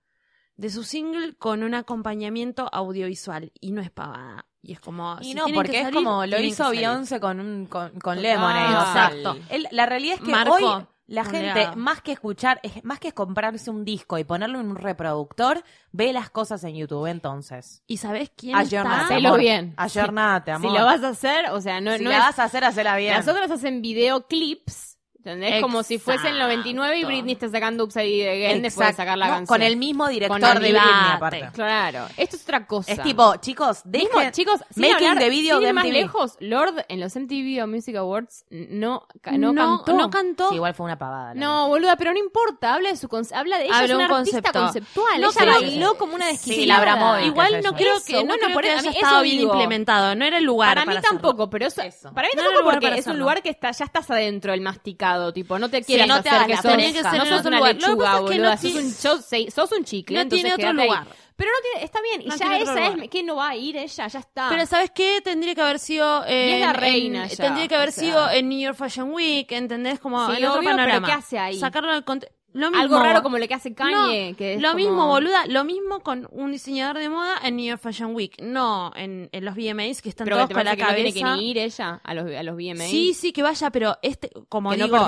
[0.56, 4.44] de su single con un acompañamiento audiovisual y no es pavada.
[4.60, 5.16] Y es como.
[5.20, 6.68] Y si no, porque que es como lo hizo.
[6.70, 8.20] Beyoncé con, un, con, con.
[8.20, 8.72] Lemonade.
[8.74, 9.36] Exacto.
[9.50, 13.12] el- la realidad es que Marco, hoy la gente, más que escuchar, es, más que
[13.14, 15.62] comprarse un disco y ponerlo en un reproductor,
[15.92, 17.82] ve las cosas en YouTube entonces.
[17.86, 19.14] ¿Y sabes quién Ayornate, está?
[19.14, 19.40] Hacelo amor.
[19.40, 19.74] bien.
[19.76, 20.78] Ayornate, Si amor.
[20.80, 22.96] lo vas a hacer, o sea, no, si no la es- vas a hacer, hacela
[22.96, 23.14] bien.
[23.14, 24.87] Las otras hacen videoclips,
[25.28, 25.60] ¿Entendés?
[25.62, 27.06] Como si fuese el 99 y Exacto.
[27.08, 28.96] Britney está sacando Upside Again después de Exacto.
[29.02, 29.46] sacar la No, canción.
[29.58, 30.80] Con el mismo director Con de Britney,
[31.12, 31.48] aparte.
[31.52, 32.06] Claro.
[32.16, 32.92] Esto es otra cosa.
[32.92, 35.92] Es tipo, chicos, Mismo, dejen, chicos, making hablar, the video de más MTV.
[35.92, 39.92] lejos, Lord en los MTV Music Awards no, no, no, cantó.
[39.96, 40.48] no cantó.
[40.50, 41.34] Sí, igual fue una pavada.
[41.34, 44.16] No, boluda, pero no importa, habla de su habla de ella, Habla es un una
[44.18, 44.60] artista concepto.
[44.60, 46.66] conceptual, No, ella pero- bailó como una Sí, desquiciada.
[46.66, 47.26] la Abramovic.
[47.26, 50.14] Igual no creo que, no creo por eso- estado bien implementado.
[50.14, 51.82] No era el lugar Para para, mí tampoco, pero eso,
[52.14, 55.17] para mí No tampoco porque es un lugar que está, ya estás adentro del masticado,
[55.32, 57.28] tipo, no te quieras no te hacer hagas que sos, Tenía que ser no en
[57.28, 57.74] sos otro una lugar.
[57.74, 60.42] Lo que lechuga, pasa es que boluda, no sos, un, sos, un chicle, No entonces
[60.44, 60.88] tiene otro quédate ahí.
[60.88, 61.06] lugar.
[61.36, 63.04] Pero no tiene, está bien, y No ya tiene otro esa lugar.
[63.04, 64.48] es, que no va a ir ella, ya está.
[64.48, 65.20] Pero ¿sabes qué?
[65.22, 66.24] Tendría que haber sido...
[66.26, 68.02] eh, Y es la en- reina en- ya, Tendría que haber o sea.
[68.04, 70.00] sido en New York Fashion Week, ¿entendés?
[70.00, 71.06] Como Sí, en otro obvio, pero panorama.
[71.06, 71.58] ¿qué hace ahí?
[71.60, 72.82] Sacarlo del conte- Lo mismo.
[72.82, 75.64] Algo raro como lo que hace Kanye, No, que es lo como- mismo, boluda, lo
[75.64, 79.54] mismo con un diseñador de moda en New York Fashion Week, no en, en los
[79.54, 81.34] VMAs que están Pero todos que te con la que no tiene cabeza.
[81.34, 82.56] que ni ir ella a los, a los.
[82.88, 84.98] Sí, sí, que vaya, pero este, como Que no digo,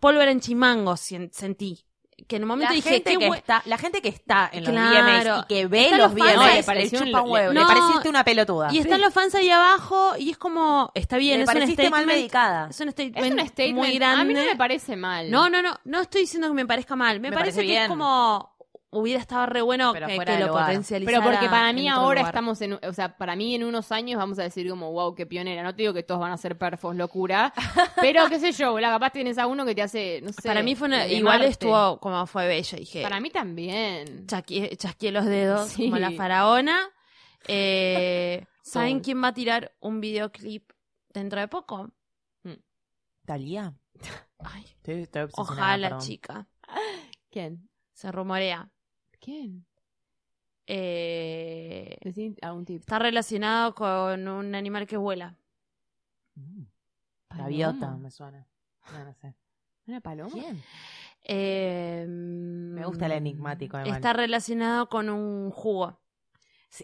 [0.00, 1.84] pólvora en chimango sentí.
[2.26, 4.70] Que en un momento La dije, gente, que está, la gente que está en los
[4.72, 5.32] Claro.
[5.32, 7.52] VMAs y que ve los los VMAs le un- chupa un huevo.
[7.52, 7.66] le- Le no.
[7.66, 8.68] pareciste una pelotuda.
[8.72, 12.06] Y están los fans ahí abajo y es como, está bien, Le es un mal
[12.06, 12.68] medicada.
[12.70, 13.78] Es un statement, Es un statement.
[13.78, 14.22] muy grande.
[14.22, 15.30] A mí no me parece mal.
[15.30, 17.20] No, no, no, no estoy diciendo que me parezca mal.
[17.20, 18.53] Me, Me parece, parece que es como
[18.94, 20.66] hubiera estado re bueno Pero que, lo lugar.
[20.66, 21.20] potencializara.
[21.20, 22.32] Pero porque para mí ahora lugar.
[22.34, 25.26] estamos en, o sea, para mí en unos años vamos a decir como, wow, qué
[25.26, 25.62] pionera.
[25.62, 27.52] No te digo que todos van a ser perfos, locura.
[28.00, 30.42] pero qué sé yo, la capaz tienes a uno que te hace, no sé.
[30.48, 32.78] Para mí fue una, igual estuvo como fue bello.
[32.78, 34.26] Dije, Para mí también.
[34.26, 35.84] chasqué, chasqué los dedos Sí.
[35.90, 36.78] como la faraona.
[37.46, 40.70] Eh, ¿Saben quién va a tirar un videoclip
[41.12, 41.90] dentro de poco?
[43.26, 43.72] ¿Talía?
[44.38, 46.06] Ay, Estoy, estoy obsesionada, ojalá, perdón.
[46.06, 46.46] chica.
[47.30, 47.70] ¿Quién?
[47.94, 48.70] Se rumorea.
[49.24, 49.64] ¿Quién?
[50.66, 52.80] Eh, Decí algún tip.
[52.80, 55.36] está relacionado con un animal que vuela.
[56.34, 56.62] Mm.
[57.30, 58.46] Gaviota, me suena.
[58.92, 59.34] No, no sé.
[59.86, 60.30] ¿Una paloma?
[60.32, 60.62] ¿Quién?
[61.24, 63.96] Eh, Me gusta el enigmático, además.
[63.96, 65.98] Está relacionado con un jugo.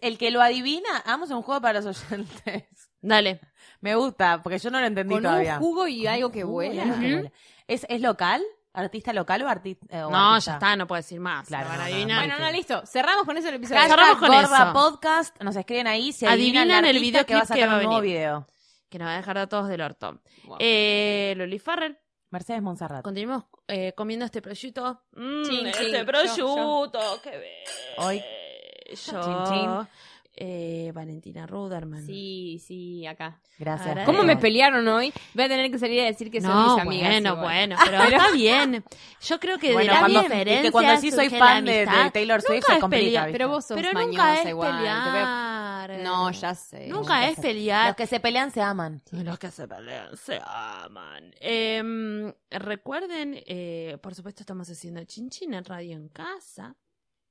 [0.03, 2.91] El que lo adivina, hagamos un juego para los oyentes.
[3.01, 3.41] Dale.
[3.81, 5.55] Me gusta, porque yo no lo entendí Con todavía.
[5.57, 7.31] un jugo y algo que Jugo vuela.
[7.67, 8.43] ¿Es, ¿Es local?
[8.73, 10.53] ¿Artista local o, arti- eh, No, artista?
[10.53, 11.49] ya está, no puedo decir más.
[11.49, 12.27] Claro, no, no, adivinar.
[12.27, 12.87] Bueno, no, listo.
[12.87, 13.81] Cerramos con eso el episodio.
[13.83, 14.73] Cerramos con Gorda eso.
[14.73, 17.67] Podcast, nos escriben ahí si Adivinan adivinan, el el video que va a sacar que
[17.67, 18.47] va a un nuevo video.
[18.89, 20.21] Que nos va a dejar a todos del orto.
[20.45, 20.57] Wow.
[20.61, 21.99] Eh, Loli Farrell.
[22.31, 23.03] Mercedes Monserrat.
[23.03, 25.03] Continuamos eh, comiendo este prosciutto.
[25.15, 26.07] Mm, Chin, este chin.
[26.07, 28.07] prosciutto, qué bello.
[28.07, 28.23] Hoy.
[28.91, 29.21] Yo.
[29.21, 29.89] Chin, chin.
[30.41, 32.05] Eh, Valentina Ruderman.
[32.05, 33.41] Sí, sí, acá.
[33.59, 33.89] Gracias.
[33.89, 34.27] Ahora- ¿Cómo Eh.
[34.27, 35.13] me pelearon hoy?
[35.35, 37.09] Voy a tener que salir a decir que son no, mis amigas.
[37.11, 37.45] bueno, igual.
[37.45, 38.85] bueno, pero está bien.
[39.21, 41.73] Yo creo que Bueno, de las cuando- diferencias y que cuando sí soy fan la
[41.73, 42.11] de.
[42.13, 43.29] Taylor Swift Nunca se es complica.
[43.31, 44.83] Pero vos sos Pero nunca es igual.
[44.83, 46.03] veo-.
[46.03, 46.87] No, ya sé.
[46.89, 47.89] Nunca es pelear.
[47.89, 49.03] Los que se pelean se aman.
[49.11, 51.35] Los que se pelean se aman.
[51.41, 56.75] Em, recuerden, eh, por supuesto, estamos haciendo Chinchín en Radio en Casa,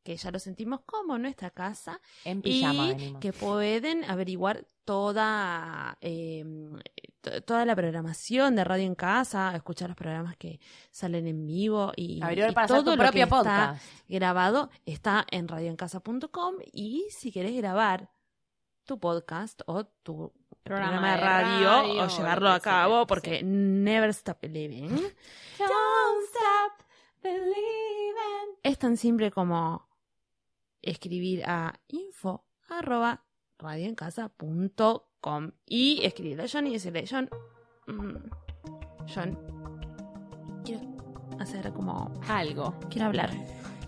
[0.10, 3.22] que ya lo sentimos como nuestra casa, En pijama y venimos.
[3.22, 6.80] que pueden averiguar toda, em,
[7.22, 11.92] to- toda la programación de Radio en Casa, escuchar los programas que salen en vivo
[11.96, 12.22] y,
[12.68, 13.84] todo lo propio que está podcast.
[14.08, 18.10] grabado está en radioencasa.com y si querés grabar
[18.86, 20.34] tu podcast o tu
[20.64, 26.88] programa, de radio, radio, o lo llevarlo a cabo porque never stop living Don't stop
[27.22, 28.58] believing.
[28.64, 29.88] es tan simple como
[30.82, 33.24] escribir a info arroba
[33.58, 37.30] radioencasa.com y escribirle a John y decirle John
[37.88, 38.16] mm,
[39.14, 39.38] John
[40.64, 40.82] quiero
[41.40, 42.76] hacer como Algo.
[42.90, 43.32] quiero hablar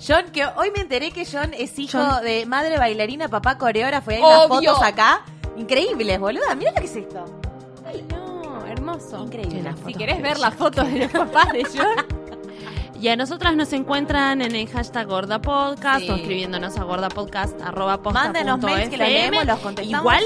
[0.06, 2.24] John, que hoy me enteré que John es hijo John.
[2.24, 4.10] de madre bailarina, papá coreógrafo.
[4.12, 5.24] Y hay unas fotos acá.
[5.58, 6.56] Increíbles, boluda.
[6.56, 7.24] Mira lo que es esto.
[7.86, 9.24] Ay, no, hermoso.
[9.24, 9.72] Increíble.
[9.86, 12.04] Si querés ver las fotos de los papás de John,
[13.02, 16.10] Y a nosotras nos encuentran en el hashtag GordaPodcast Sí.
[16.12, 20.00] o escribiéndonos a gordapodcast arroba posta Mándenos mails que los leemos, los contestamos.
[20.02, 20.24] Igual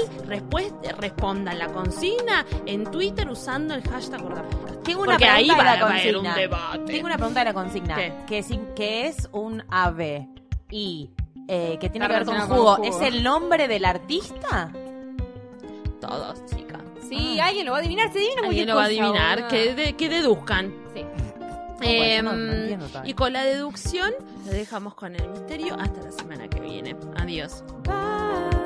[0.98, 4.82] respondan la consigna en Twitter usando el hashtag GordaPodcast.
[4.82, 6.34] Tengo una Porque ahí pregunta va, de la va a haber un consigna.
[6.36, 6.92] debate.
[6.92, 7.94] Tengo una pregunta de la consigna.
[7.96, 8.12] ¿Qué?
[8.26, 10.28] Que, sin- que es un ave
[10.70, 11.10] y
[11.48, 12.76] eh, que tiene Está que ver con jugo.
[12.76, 12.88] con jugo.
[13.00, 14.70] ¿Es el nombre del artista?
[16.00, 16.82] Todos, chicas.
[17.08, 18.12] sí, alguien lo va a adivinar.
[18.12, 19.48] Se adivina Alguien cualquier lo va a adivinar.
[19.48, 20.74] Que, de- que deduzcan.
[20.94, 21.04] Sí.
[21.80, 24.12] Yo no- no Em, entiendo y con la deducción,
[24.44, 26.96] lo dejamos con el misterio hasta la semana que viene.
[27.16, 27.62] Adiós.
[27.84, 28.65] Bye.